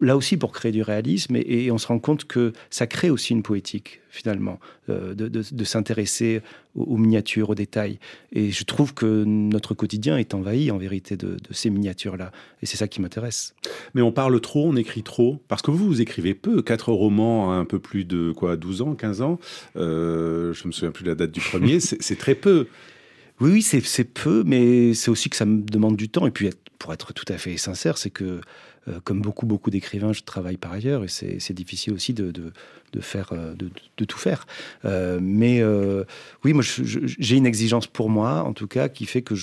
là 0.00 0.16
aussi 0.16 0.36
pour 0.36 0.52
créer 0.52 0.72
du 0.72 0.82
réalisme, 0.82 1.36
et, 1.36 1.70
on 1.70 1.78
se 1.78 1.86
rend 1.86 1.98
compte 1.98 2.24
que 2.24 2.52
ça 2.70 2.86
crée 2.86 3.10
aussi 3.10 3.32
une 3.32 3.42
poétique, 3.42 4.00
finalement, 4.10 4.60
euh, 4.88 5.14
de, 5.14 5.64
s'intéresser 5.64 6.42
aux, 6.74 6.96
miniatures, 6.96 7.50
aux 7.50 7.54
détails. 7.54 7.98
Et 8.32 8.50
je 8.50 8.64
trouve 8.64 8.94
que 8.94 9.24
notre 9.24 9.74
quotidien 9.74 10.18
est 10.18 10.34
envahi, 10.34 10.70
en 10.70 10.78
vérité, 10.78 11.16
de, 11.16 11.36
ces 11.50 11.70
miniatures-là. 11.70 12.30
Et 12.62 12.66
c'est 12.66 12.76
ça 12.76 12.88
qui 12.88 13.00
m'intéresse. 13.00 13.54
Mais 13.94 14.02
on 14.02 14.12
parle 14.12 14.38
trop, 14.40 14.68
on 14.68 14.76
écrit 14.76 15.02
trop, 15.02 15.40
parce 15.48 15.62
que 15.62 15.70
vous, 15.70 15.86
vous 15.86 16.00
écrivez 16.00 16.34
peu, 16.34 16.62
quatre 16.62 16.92
romans 16.92 17.52
à 17.52 17.56
un 17.56 17.64
peu 17.64 17.78
plus 17.78 18.04
de, 18.04 18.32
quoi, 18.32 18.56
12 18.56 18.82
ans, 18.82 18.94
15 18.94 19.22
ans, 19.22 19.38
euh, 19.76 20.52
je 20.52 20.66
me 20.66 20.72
souviens 20.72 20.90
plus 20.90 21.04
de 21.04 21.10
la 21.10 21.14
date 21.14 21.32
du 21.32 21.40
premier, 21.40 21.80
c'est 21.80 22.18
très 22.18 22.34
peu. 22.34 22.66
Oui, 23.40 23.50
oui, 23.52 23.62
c'est 23.62 24.04
peu, 24.04 24.44
mais 24.46 24.94
c'est 24.94 25.10
aussi 25.10 25.28
que 25.28 25.36
ça 25.36 25.44
me 25.44 25.60
demande 25.60 25.96
du 25.96 26.08
temps. 26.08 26.26
Et 26.26 26.30
puis, 26.30 26.48
pour 26.78 26.94
être 26.94 27.12
tout 27.12 27.30
à 27.30 27.36
fait 27.36 27.58
sincère, 27.58 27.98
c'est 27.98 28.10
que 28.10 28.40
euh, 28.88 29.00
comme 29.02 29.20
beaucoup, 29.20 29.46
beaucoup 29.46 29.70
d'écrivains, 29.70 30.12
je 30.12 30.22
travaille 30.22 30.56
par 30.56 30.72
ailleurs 30.72 31.02
et 31.04 31.08
c'est 31.08 31.52
difficile 31.52 31.92
aussi 31.92 32.14
de, 32.14 32.32
faire, 33.00 33.32
euh, 33.32 33.54
de, 33.54 34.04
tout 34.04 34.18
faire. 34.18 34.46
Euh, 34.84 35.18
mais 35.20 35.62
oui, 36.44 36.52
moi, 36.52 36.62
j'ai 36.64 37.36
une 37.36 37.46
exigence 37.46 37.86
pour 37.86 38.10
moi, 38.10 38.42
en 38.42 38.52
tout 38.52 38.68
cas, 38.68 38.88
qui 38.88 39.06
fait 39.06 39.22
que 39.22 39.34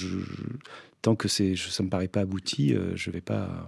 tant 1.01 1.15
que 1.15 1.27
ça 1.27 1.43
ne 1.43 1.84
me 1.84 1.89
paraît 1.89 2.08
pas 2.08 2.21
abouti, 2.21 2.75
je 2.95 3.10
ne 3.10 3.13
vais 3.13 3.21
pas 3.21 3.67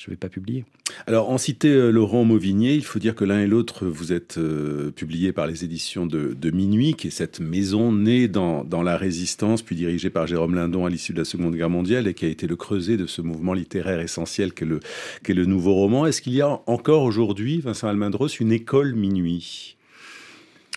je 0.00 0.06
ne 0.06 0.12
vais 0.12 0.16
pas 0.16 0.30
publier. 0.30 0.64
Alors, 1.06 1.28
en 1.28 1.36
cité 1.36 1.68
euh, 1.68 1.90
Laurent 1.90 2.24
Mauvigné, 2.24 2.74
il 2.74 2.84
faut 2.84 2.98
dire 2.98 3.14
que 3.14 3.22
l'un 3.22 3.40
et 3.40 3.46
l'autre, 3.46 3.84
vous 3.86 4.14
êtes 4.14 4.38
euh, 4.38 4.90
publiés 4.90 5.32
par 5.32 5.46
les 5.46 5.62
éditions 5.62 6.06
de, 6.06 6.50
Minuit, 6.50 6.94
qui 6.94 7.08
est 7.08 7.10
cette 7.10 7.38
maison 7.38 7.92
née 7.92 8.26
dans, 8.26 8.64
la 8.82 8.96
résistance, 8.96 9.60
puis 9.60 9.76
dirigée 9.76 10.08
par 10.08 10.26
Jérôme 10.26 10.54
Lindon 10.54 10.86
à 10.86 10.88
l'issue 10.88 11.12
de 11.12 11.18
la 11.18 11.26
Seconde 11.26 11.54
Guerre 11.54 11.68
mondiale, 11.68 12.08
et 12.08 12.14
qui 12.14 12.24
a 12.24 12.28
été 12.28 12.46
le 12.46 12.56
creuset 12.56 12.96
de 12.96 13.06
ce 13.06 13.20
mouvement 13.20 13.52
littéraire 13.52 14.00
essentiel 14.00 14.54
qu'est 14.54 14.64
le, 14.64 14.80
le 15.28 15.44
nouveau 15.44 15.74
roman. 15.74 16.06
Est-ce 16.06 16.22
qu'il 16.22 16.32
y 16.32 16.40
a 16.40 16.62
encore 16.66 17.02
aujourd'hui, 17.02 17.60
Vincent 17.60 17.88
Almendros, 17.88 18.28
une 18.28 18.52
école 18.52 18.94
Minuit? 18.94 19.76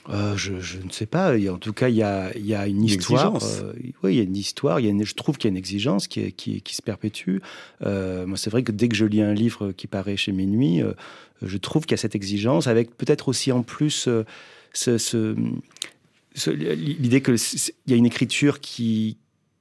Euh, 0.09 0.35
je, 0.35 0.53
ne 0.53 0.89
sais 0.91 1.05
pas. 1.05 1.35
En 1.49 1.57
tout 1.57 1.73
cas, 1.73 1.87
il 1.89 1.95
y 1.95 2.03
a, 2.03 2.31
une, 2.67 2.83
histoire. 2.83 3.37
Euh, 3.43 3.73
oui, 4.03 4.13
il 4.13 4.17
y 4.17 4.19
a 4.19 4.23
une 4.23 4.35
histoire. 4.35 4.79
Il 4.79 4.85
y 4.85 4.89
a 4.89 5.03
je 5.03 5.13
trouve 5.13 5.37
qu'il 5.37 5.47
y 5.47 5.51
a 5.51 5.53
une 5.53 5.57
exigence 5.57 6.07
qui, 6.07 6.31
qui, 6.33 6.75
se 6.75 6.81
perpétue. 6.81 7.37
Euh, 7.85 8.25
moi, 8.25 8.37
c'est 8.37 8.49
vrai 8.49 8.63
que 8.63 8.71
dès 8.71 8.89
que 8.89 8.95
je 8.95 9.05
lis 9.05 9.21
un 9.21 9.33
livre 9.33 9.71
qui 9.71 9.87
paraît 9.87 10.17
chez 10.17 10.31
Minuit, 10.31 10.81
je 11.41 11.57
trouve 11.57 11.83
qu'il 11.83 11.91
y 11.91 11.93
a 11.95 11.97
cette 11.97 12.15
exigence, 12.15 12.67
avec 12.67 12.97
peut-être 12.97 13.29
aussi 13.29 13.51
en 13.51 13.63
plus 13.63 14.09
ce, 14.73 15.35
l'idée 16.47 17.21
qu'il 17.21 17.35
y 17.87 17.93
a 17.93 17.95
une 17.95 18.05
écriture 18.05 18.59
qui, 18.59 19.17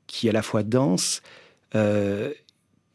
qui 0.06 0.26
est 0.26 0.30
à 0.30 0.34
la 0.34 0.42
fois 0.42 0.64
dense, 0.64 1.22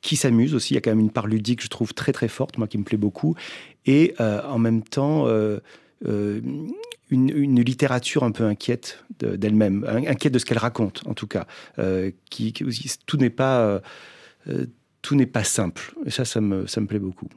qui 0.02 0.16
s'amuse 0.16 0.54
aussi. 0.54 0.74
Il 0.74 0.76
y 0.76 0.78
a 0.80 0.82
quand 0.82 0.92
même 0.92 1.00
une 1.00 1.12
part 1.12 1.28
ludique, 1.28 1.64
je 1.64 1.70
trouve, 1.70 1.94
très 1.94 2.12
très 2.12 2.28
forte, 2.28 2.58
moi, 2.58 2.68
qui 2.68 2.78
me 2.78 2.84
plaît 2.84 2.98
beaucoup. 2.98 3.36
Et 3.86 4.16
en 4.20 4.60
même 4.60 4.84
temps 4.84 5.28
euh, 6.06 6.42
une, 7.10 7.62
littérature 7.62 8.24
un 8.24 8.32
peu 8.32 8.44
inquiète 8.44 9.04
d'elle-même, 9.20 9.86
inquiète 9.88 10.34
de 10.34 10.40
ce 10.40 10.46
qu'elle 10.46 10.58
raconte, 10.58 11.02
en 11.08 11.14
tout 11.14 11.28
cas. 11.28 11.48
Euh, 11.80 12.12
qui, 12.30 12.54
tout 13.06 13.18
n'est 13.18 13.30
pas, 13.30 13.82
euh, 14.48 14.66
n'est 15.12 15.26
pas 15.26 15.44
simple. 15.44 15.94
Et 16.06 16.12
ça, 16.12 16.26
ça 16.26 16.42
me, 16.42 16.68
ça 16.68 16.82
me 16.82 16.88
plaît 16.88 17.00
beaucoup. 17.00 17.30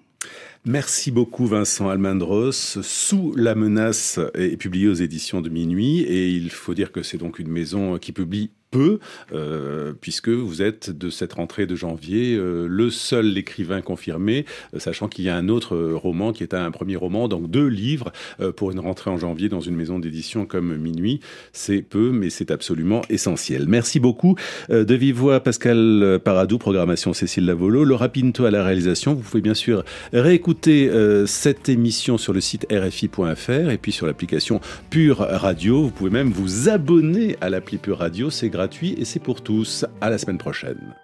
Merci 0.64 1.11
beaucoup 1.11 1.46
Vincent 1.46 1.88
Almendros. 1.88 2.52
Sous 2.52 3.33
la 3.35 3.54
menace 3.54 4.20
est 4.35 4.59
publié 4.59 4.88
aux 4.88 4.94
éditions 4.94 5.40
de 5.40 5.48
Minuit 5.48 6.00
et 6.00 6.28
il 6.28 6.50
faut 6.50 6.74
dire 6.74 6.92
que 6.92 7.02
c'est 7.02 7.16
donc 7.16 7.38
une 7.38 7.48
maison 7.48 7.96
qui 7.98 8.12
publie 8.12 8.50
peu, 8.70 9.00
euh, 9.33 9.92
puisque 10.00 10.28
vous 10.28 10.62
êtes 10.62 10.90
de 10.90 11.11
cette 11.11 11.35
rentrée 11.35 11.66
de 11.66 11.74
janvier 11.74 12.37
euh, 12.37 12.66
le 12.68 12.90
seul 12.90 13.37
écrivain 13.37 13.80
confirmé, 13.80 14.44
euh, 14.74 14.78
sachant 14.78 15.09
qu'il 15.09 15.24
y 15.24 15.28
a 15.28 15.37
un 15.37 15.48
autre 15.48 15.76
roman 15.76 16.33
qui 16.33 16.42
est 16.42 16.54
un 16.54 16.70
premier 16.70 16.96
roman, 16.96 17.28
donc 17.28 17.50
deux 17.50 17.66
livres 17.66 18.12
pour 18.56 18.70
une 18.70 18.80
rentrée 18.80 19.11
en 19.11 19.18
janvier 19.18 19.48
dans 19.48 19.61
une 19.61 19.74
maison 19.74 19.98
d'édition 19.98 20.46
comme 20.46 20.76
Minuit. 20.76 21.20
C'est 21.52 21.83
peu, 21.83 22.11
mais 22.11 22.30
c'est 22.30 22.50
absolument 22.50 23.02
essentiel. 23.09 23.66
Merci 23.68 24.00
beaucoup. 24.00 24.37
de 24.68 24.94
vive 24.94 25.40
Pascal 25.42 26.20
Paradou, 26.24 26.59
programmation 26.59 27.12
Cécile 27.12 27.46
Lavolo, 27.46 27.85
Laura 27.85 28.09
Pinto 28.09 28.44
à 28.44 28.50
la 28.50 28.64
réalisation. 28.64 29.14
Vous 29.14 29.22
pouvez 29.22 29.40
bien 29.40 29.54
sûr 29.54 29.85
réécouter 30.12 30.90
cette 31.26 31.68
émission 31.68 32.18
sur 32.18 32.33
le 32.33 32.40
site 32.40 32.66
rfi.fr 32.72 33.70
et 33.70 33.78
puis 33.78 33.92
sur 33.92 34.06
l'application 34.06 34.61
Pure 34.90 35.18
Radio. 35.18 35.83
Vous 35.83 35.90
pouvez 35.90 36.11
même 36.11 36.30
vous 36.30 36.68
abonner 36.68 37.37
à 37.40 37.50
l'appli 37.50 37.78
Pure 37.78 37.98
Radio. 37.98 38.30
C'est 38.30 38.50
et 38.99 39.05
c'est 39.05 39.20
pour 39.20 39.42
tous. 39.42 39.85
À 40.01 40.11
la 40.11 40.18
semaine 40.18 40.38
prochaine. 40.38 40.94